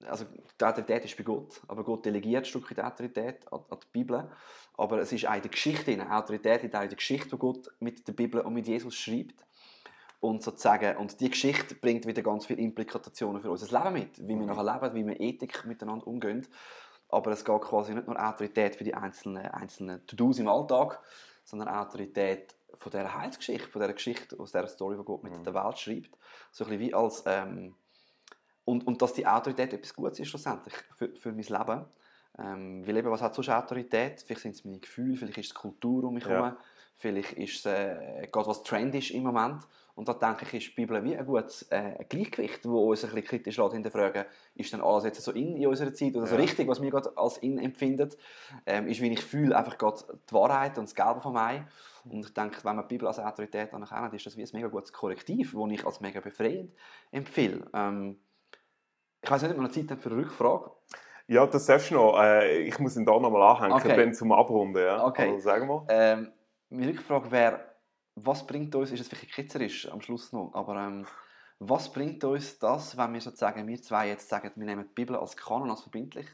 also 0.07 0.25
die 0.61 0.65
Autorität 0.65 1.05
ist 1.07 1.17
bei 1.17 1.25
Gott, 1.25 1.61
aber 1.67 1.83
Gott 1.83 2.07
delegiert 2.07 2.43
ein 2.43 2.45
Stück 2.45 2.69
die 2.73 2.81
Autorität 2.81 3.53
an, 3.53 3.61
an 3.69 3.79
die 3.83 3.89
Bibel. 3.93 4.31
Aber 4.77 4.99
es 5.01 5.11
ist 5.13 5.27
auch 5.27 5.35
in 5.35 5.43
der 5.43 5.51
Geschichte, 5.51 5.85
drin. 5.87 6.01
Autorität 6.03 6.63
liegt 6.63 6.77
auch 6.77 6.83
in 6.83 6.89
der 6.89 6.97
Geschichte, 6.97 7.31
die 7.31 7.37
Gott 7.37 7.69
mit 7.81 8.07
der 8.07 8.13
Bibel 8.13 8.41
und 8.43 8.55
mit 8.55 8.69
Jesus 8.69 8.95
schreibt. 8.95 9.45
Und 10.21 10.43
sozusagen, 10.43 10.97
und 10.97 11.21
die 11.21 11.31
Geschichte 11.31 11.75
bringt 11.77 12.05
wieder 12.07 12.23
ganz 12.23 12.47
viele 12.47 12.61
Implikationen 12.61 13.41
für 13.41 13.51
unser 13.51 13.79
Leben 13.79 13.93
mit, 13.95 14.19
wie 14.19 14.29
wir 14.29 14.37
Mhm. 14.37 14.47
nachher 14.47 14.81
leben, 14.81 14.95
wie 14.97 15.07
wir 15.07 15.21
Ethik 15.21 15.65
miteinander 15.65 16.07
umgehen. 16.07 16.47
Aber 17.09 17.31
es 17.31 17.45
geht 17.45 17.61
quasi 17.63 17.95
nicht 17.95 18.07
nur 18.07 18.21
Autorität 18.23 18.77
für 18.77 18.85
die 18.85 18.95
einzelnen, 18.95 19.47
einzelnen 19.47 20.05
To-Dos 20.07 20.41
im 20.41 20.49
Alltag, 20.49 21.01
sondern 21.45 21.69
Autorität 21.69 22.55
von 22.75 22.91
dieser 22.91 23.15
Heilsgeschichte, 23.17 23.69
von 23.71 23.81
dieser 23.81 23.95
Geschichte, 23.95 24.39
aus 24.39 24.53
dieser 24.53 24.67
Story, 24.69 24.97
die 24.99 25.05
Gott 25.05 25.23
mit 25.23 25.33
Mhm. 25.39 25.45
der 25.45 25.55
Welt 25.55 25.79
schreibt. 25.79 26.19
So 26.51 26.65
ein 26.65 26.71
bisschen 26.71 26.81
wie 26.89 26.95
als... 26.95 27.23
Ähm, 27.27 27.75
und, 28.65 28.87
und 28.87 29.01
dass 29.01 29.15
die 29.15 29.27
Autorität 29.27 29.73
etwas 29.73 29.95
Gutes 29.95 30.19
ist 30.21 30.29
schlussendlich 30.29 30.75
für, 30.97 31.09
für 31.17 31.33
mein 31.33 31.43
Leben. 31.45 31.85
Ähm, 32.39 32.87
weil 32.87 32.97
eben, 32.99 33.11
was 33.11 33.23
hat 33.23 33.35
sonst 33.35 33.49
Autorität? 33.49 34.21
Vielleicht 34.21 34.43
sind 34.43 34.55
es 34.57 34.65
meine 34.65 34.79
Gefühle, 34.79 35.17
vielleicht 35.17 35.39
ist 35.39 35.47
es 35.47 35.55
die 35.55 35.61
Kultur 35.61 36.05
um 36.05 36.15
mich 36.15 36.25
Ja. 36.25 36.31
herum, 36.31 36.57
vielleicht 36.97 37.33
ist 37.33 37.65
es 37.65 37.67
äh, 37.67 38.29
gerade 38.31 38.47
was 38.47 38.63
Trend 38.65 38.95
ist 38.95 39.11
im 39.13 39.23
Moment. 39.23 39.63
Und 39.99 40.07
da 40.09 40.15
denke 40.15 40.45
ich, 40.45 40.55
ist 40.55 40.67
die 40.69 40.75
Bibel 40.81 41.03
wie 41.03 41.17
ein 41.17 41.27
gutes 41.27 41.63
äh, 41.73 42.05
Gleichgewicht, 42.09 42.65
wo 42.69 42.89
uns 42.91 43.03
ein 43.05 43.11
bisschen 43.11 43.25
kritisch 43.27 43.57
hinterfragen, 43.57 44.27
ist 44.55 44.73
denn 44.73 44.81
alles 44.81 45.03
jetzt 45.03 45.21
so 45.21 45.33
in, 45.33 45.57
in 45.57 45.67
unserer 45.67 45.93
Zeit 45.93 46.15
oder 46.15 46.25
so 46.29 46.37
Ja. 46.37 46.41
richtig, 46.41 46.69
was 46.69 46.81
wir 46.81 46.89
gerade 46.89 47.11
als 47.17 47.39
in 47.39 47.59
empfinden, 47.59 48.09
ähm, 48.65 48.87
ist, 48.87 49.01
wie 49.01 49.13
ich 49.13 49.25
fühle, 49.25 49.57
einfach 49.57 49.77
gerade 49.77 50.01
die 50.31 50.33
Wahrheit 50.35 50.79
und 50.79 50.85
das 50.85 50.95
Gelbe 50.95 51.21
von 51.21 51.33
mir. 51.33 51.67
Und 52.05 52.25
ich 52.25 52.33
denke, 52.33 52.59
wenn 52.63 52.77
man 52.77 52.87
die 52.87 52.95
Bibel 52.95 53.09
als 53.09 53.19
Autorität 53.19 53.75
anerkennt, 53.75 54.15
ist 54.15 54.25
das 54.25 54.37
wie 54.37 54.43
ein 54.45 54.49
mega 54.53 54.69
gutes 54.69 54.93
Korrektiv, 54.93 55.57
das 55.59 55.71
ich 55.73 55.85
als 55.85 56.01
mega 56.01 56.21
befreiend 56.21 56.73
empfehle. 57.11 57.67
Ähm, 57.75 58.21
ich 59.21 59.29
weiß 59.29 59.43
nicht, 59.43 59.51
ob 59.51 59.57
wir 59.57 59.63
noch 59.65 59.73
Zeit 59.73 59.91
haben 59.91 59.99
für 60.01 60.11
eine 60.11 60.19
Rückfrage. 60.21 60.71
Ja, 61.27 61.45
das 61.45 61.67
darfst 61.67 61.91
du 61.91 61.95
noch. 61.97 62.23
Äh, 62.23 62.59
ich 62.63 62.79
muss 62.79 62.97
ihn 62.97 63.05
da 63.05 63.19
nochmal 63.19 63.43
anhängen, 63.43 63.73
Okay. 63.73 63.97
dann 63.97 64.15
zum 64.15 64.31
Abrunden. 64.31 64.81
Ja. 64.81 65.05
Okay. 65.05 65.31
Also, 65.31 65.41
sag 65.41 65.67
mal. 65.67 65.85
Ähm, 65.89 66.31
meine 66.71 66.93
Rückfrage 66.93 67.33
wäre, 67.33 67.61
was 68.25 68.47
bringt 68.47 68.75
uns, 68.75 68.91
ist 68.91 69.01
es 69.01 69.09
vielleicht 69.09 69.33
kitzerisch 69.33 69.91
am 69.91 70.01
Schluss 70.01 70.33
noch, 70.33 70.53
aber 70.55 70.77
ähm, 70.77 71.07
was 71.59 71.93
bringt 71.93 72.23
uns 72.25 72.59
das, 72.59 72.97
wenn 72.97 73.13
wir 73.13 73.21
sozusagen, 73.21 73.67
wir 73.67 73.83
zwei 73.83 74.09
jetzt 74.09 74.29
sagen, 74.29 74.53
wir 74.55 74.67
nehmen 74.67 74.87
die 74.89 74.95
Bibel 74.95 75.17
als 75.17 75.37
Kanon, 75.37 75.71
als 75.71 75.83
verbindlich, 75.83 76.27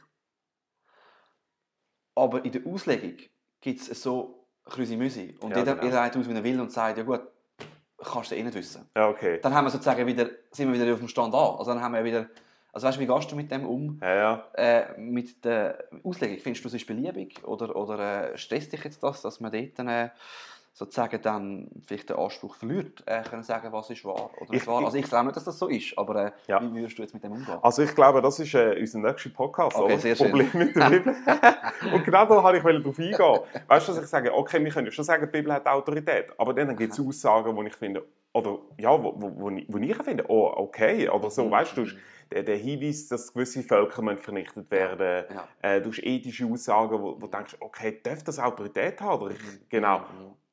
aber 2.15 2.45
in 2.45 2.53
der 2.53 2.67
Auslegung 2.67 3.17
gibt 3.61 3.81
es 3.81 4.03
so 4.03 4.47
Krüsi-Müsi 4.67 5.37
und 5.41 5.51
Ja, 5.51 5.59
jeder, 5.59 5.75
genau. 5.75 5.85
jeder 5.85 6.05
legt 6.05 6.17
aus, 6.17 6.29
wie 6.29 6.35
er 6.35 6.45
will 6.45 6.61
und 6.61 6.73
sagt, 6.73 6.99
ja 6.99 7.05
gut, 7.05 7.23
kannst 8.05 8.31
du 8.31 8.37
eh 8.37 8.43
nicht 8.43 8.55
wissen. 8.55 8.89
Ja, 8.97 9.09
okay. 9.09 9.41
Dann 9.43 9.55
haben 9.55 9.65
wir 9.65 9.71
sozusagen 9.71 10.07
wieder, 10.07 10.29
sind 10.51 10.73
wir 10.73 10.81
wieder 10.81 10.93
auf 10.93 10.99
dem 10.99 11.09
Stand 11.09 11.35
an. 11.35 11.57
Also 11.59 11.73
dann 11.73 11.83
haben 11.83 11.95
wir 11.95 12.05
wieder, 12.05 12.29
also 12.73 12.87
weißt 12.87 12.99
du, 12.99 13.03
wie 13.03 13.07
gehst 13.07 13.31
du 13.31 13.37
mit 13.37 13.51
dem 13.51 13.67
um? 13.67 13.99
Ja, 14.03 14.15
ja. 14.15 14.49
Äh, 14.55 14.99
mit 14.99 15.45
der 15.45 15.85
Auslegung, 16.03 16.39
findest 16.39 16.65
du 16.65 16.69
es 16.69 16.75
ist 16.75 16.87
beliebig 16.87 17.45
oder, 17.45 17.75
oder 17.75 18.33
äh, 18.33 18.39
stresst 18.39 18.73
dich 18.73 18.85
jetzt 18.85 19.03
das, 19.03 19.23
dass 19.23 19.41
man 19.41 19.53
dort 19.53 19.79
äh, 19.79 20.11
sozusagen 20.77 21.23
dann 21.23 21.69
vielleicht 21.87 22.11
den 22.11 22.17
Anspruch 22.17 22.57
verliert, 22.57 23.05
äh, 23.07 23.23
können 23.23 23.45
sagen, 23.45 23.73
was 23.73 23.91
ist 23.91 24.05
wahr 24.05 24.29
oder 24.41 24.53
Ich- 24.53 24.67
wahr. 24.67 24.85
Also 24.85 24.97
ich 24.99 25.05
glaube 25.09 25.27
nicht, 25.27 25.37
dass 25.37 25.45
das 25.45 25.57
so 25.57 25.69
ist, 25.69 25.97
aber 25.97 26.27
äh, 26.27 26.33
Ja. 26.49 26.61
wie 26.61 26.75
würdest 26.75 26.99
du 26.99 27.03
jetzt 27.03 27.15
mit 27.15 27.23
dem 27.23 27.31
umgehen? 27.33 27.59
Also 27.63 27.83
ich 27.83 27.95
glaube, 27.95 28.21
das 28.21 28.41
ist 28.41 28.53
äh, 28.55 28.77
unser 28.81 28.99
nächster 28.99 29.31
Podcast, 29.31 29.77
Okay, 29.77 29.97
sehr 29.99 30.17
schön. 30.17 30.31
Problem 30.31 30.51
mit 30.55 30.75
der 30.75 30.91
Bibel. 30.91 31.15
Und 31.95 32.05
genau 32.05 32.27
da 32.27 32.43
wollte 32.43 32.59
ich 32.59 32.83
darauf 32.83 32.99
eingehen. 32.99 33.65
Weißt 33.69 33.89
du, 33.89 33.93
dass 33.93 34.03
ich 34.05 34.11
sage, 34.11 34.35
okay, 34.35 34.65
wir 34.65 34.73
können 34.73 34.91
schon 34.91 35.05
sagen, 35.05 35.25
die 35.27 35.31
Bibel 35.31 35.53
hat 35.53 35.65
Autorität, 35.67 36.27
aber 36.39 36.53
dann 36.53 36.77
gibt 36.77 36.93
es 36.93 36.99
Aussagen, 37.01 37.55
wo 37.55 37.63
ich 37.63 37.75
finde, 37.77 38.05
oder 38.33 38.59
ja, 38.77 38.91
wo, 39.01 39.15
wo, 39.17 39.33
wo, 39.43 39.51
ich, 39.51 39.67
wo 39.69 39.79
ich 39.79 39.97
finde, 40.03 40.25
oh, 40.29 40.53
okay, 40.57 41.09
oder 41.09 41.31
so, 41.31 41.45
Mhm. 41.45 41.51
weißt 41.53 41.77
du, 41.77 41.87
der, 42.33 42.43
der 42.43 42.57
Hinweis, 42.57 43.07
dass 43.07 43.33
gewisse 43.33 43.63
Völker 43.63 44.17
vernichtet 44.17 44.69
werden 44.73 45.27
Ja. 45.33 45.47
äh, 45.63 45.81
du 45.81 45.91
hast 45.91 46.03
ethische 46.03 46.47
Aussagen, 46.47 47.01
wo, 47.01 47.15
wo 47.15 47.27
du 47.27 47.29
denkst, 47.29 47.57
okay, 47.61 48.01
darf 48.03 48.25
das 48.25 48.41
Autorität 48.41 49.01
haben? 49.01 49.23
Oder 49.23 49.35
ich, 49.35 49.43
Mhm. 49.43 49.61
genau. 49.69 50.01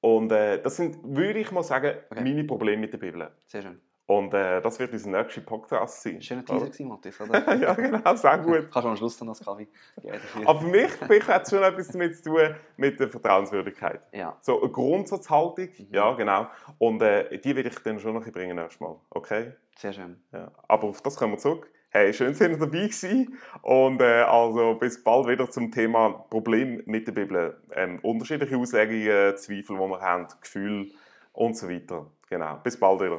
Und 0.01 0.31
äh, 0.31 0.61
das 0.61 0.75
sind, 0.77 0.97
würde 1.03 1.39
ich 1.39 1.51
mal 1.51 1.63
sagen, 1.63 1.93
Okay. 2.09 2.21
meine 2.23 2.43
Probleme 2.43 2.81
mit 2.81 2.93
der 2.93 2.97
Bibel. 2.97 3.29
Sehr 3.47 3.61
schön. 3.61 3.79
Und 4.07 4.33
äh, 4.33 4.59
das 4.61 4.77
wird 4.77 4.91
unser 4.91 5.09
nächster 5.09 5.39
Podcast 5.41 6.01
sein. 6.01 6.21
Schöner 6.21 6.43
Teaser 6.43 6.65
gewesen, 6.65 6.87
Matthias, 6.89 7.21
oder? 7.21 7.55
ja, 7.61 7.73
genau, 7.75 8.15
sehr 8.15 8.37
gut. 8.39 8.69
Kannst 8.71 8.75
du 8.85 8.89
am 8.89 8.97
Schluss 8.97 9.17
dann 9.17 9.29
das 9.29 9.39
Kaffee 9.39 9.67
geben? 10.01 10.17
Aber 10.45 10.59
für 10.59 10.67
mich, 10.67 10.91
mich 11.07 11.27
hat 11.27 11.43
es 11.43 11.49
schon 11.51 11.63
etwas 11.63 11.87
damit 11.89 12.17
zu 12.17 12.23
tun 12.29 12.55
mit 12.75 12.99
der 12.99 13.07
Vertrauenswürdigkeit. 13.07 14.01
Ja, 14.11 14.35
So 14.41 14.59
eine 14.61 14.69
Grundsatzhaltung, 14.71 15.69
Mhm. 15.77 15.87
ja 15.91 16.13
genau. 16.15 16.47
Und 16.77 17.01
äh, 17.01 17.37
die 17.39 17.55
will 17.55 17.65
ich 17.65 17.75
dann 17.79 17.99
schon 17.99 18.13
noch 18.13 18.21
ein 18.21 18.23
bisschen 18.25 18.33
bringen 18.33 18.55
nächstes 18.57 18.81
Mal. 18.81 18.95
Okay? 19.11 19.53
sehr 19.77 19.93
schön. 19.93 20.21
Ja. 20.33 20.51
Aber 20.67 20.89
auf 20.89 21.01
das 21.01 21.15
kommen 21.15 21.33
wir 21.33 21.37
zurück. 21.37 21.71
Hey, 21.93 22.13
schön, 22.13 22.31
dass 22.31 22.39
ihr 22.39 22.47
dabei 22.57 22.67
gewesen. 22.67 23.37
Und 23.63 23.99
äh, 23.99 24.21
also 24.21 24.75
bis 24.75 25.03
bald 25.03 25.27
wieder 25.27 25.49
zum 25.49 25.71
Thema 25.71 26.25
Problem 26.29 26.81
mit 26.85 27.05
der 27.05 27.11
Bibel. 27.11 27.57
Ähm, 27.75 27.99
unterschiedliche 28.01 28.55
Auslegungen, 28.55 29.35
Zweifel, 29.35 29.75
die 29.75 29.89
wir 29.89 29.99
haben, 29.99 30.25
Gefühle 30.39 30.87
und 31.33 31.57
so 31.57 31.67
weiter. 31.67 32.05
Genau. 32.29 32.61
Bis 32.63 32.79
bald 32.79 33.01
wieder. 33.01 33.17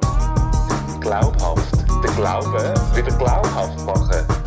Glaubhaft. 1.01 1.71
Den 2.03 2.15
Glauben 2.15 2.51
wieder 2.95 3.15
glaubhaft 3.15 3.85
machen. 3.85 4.42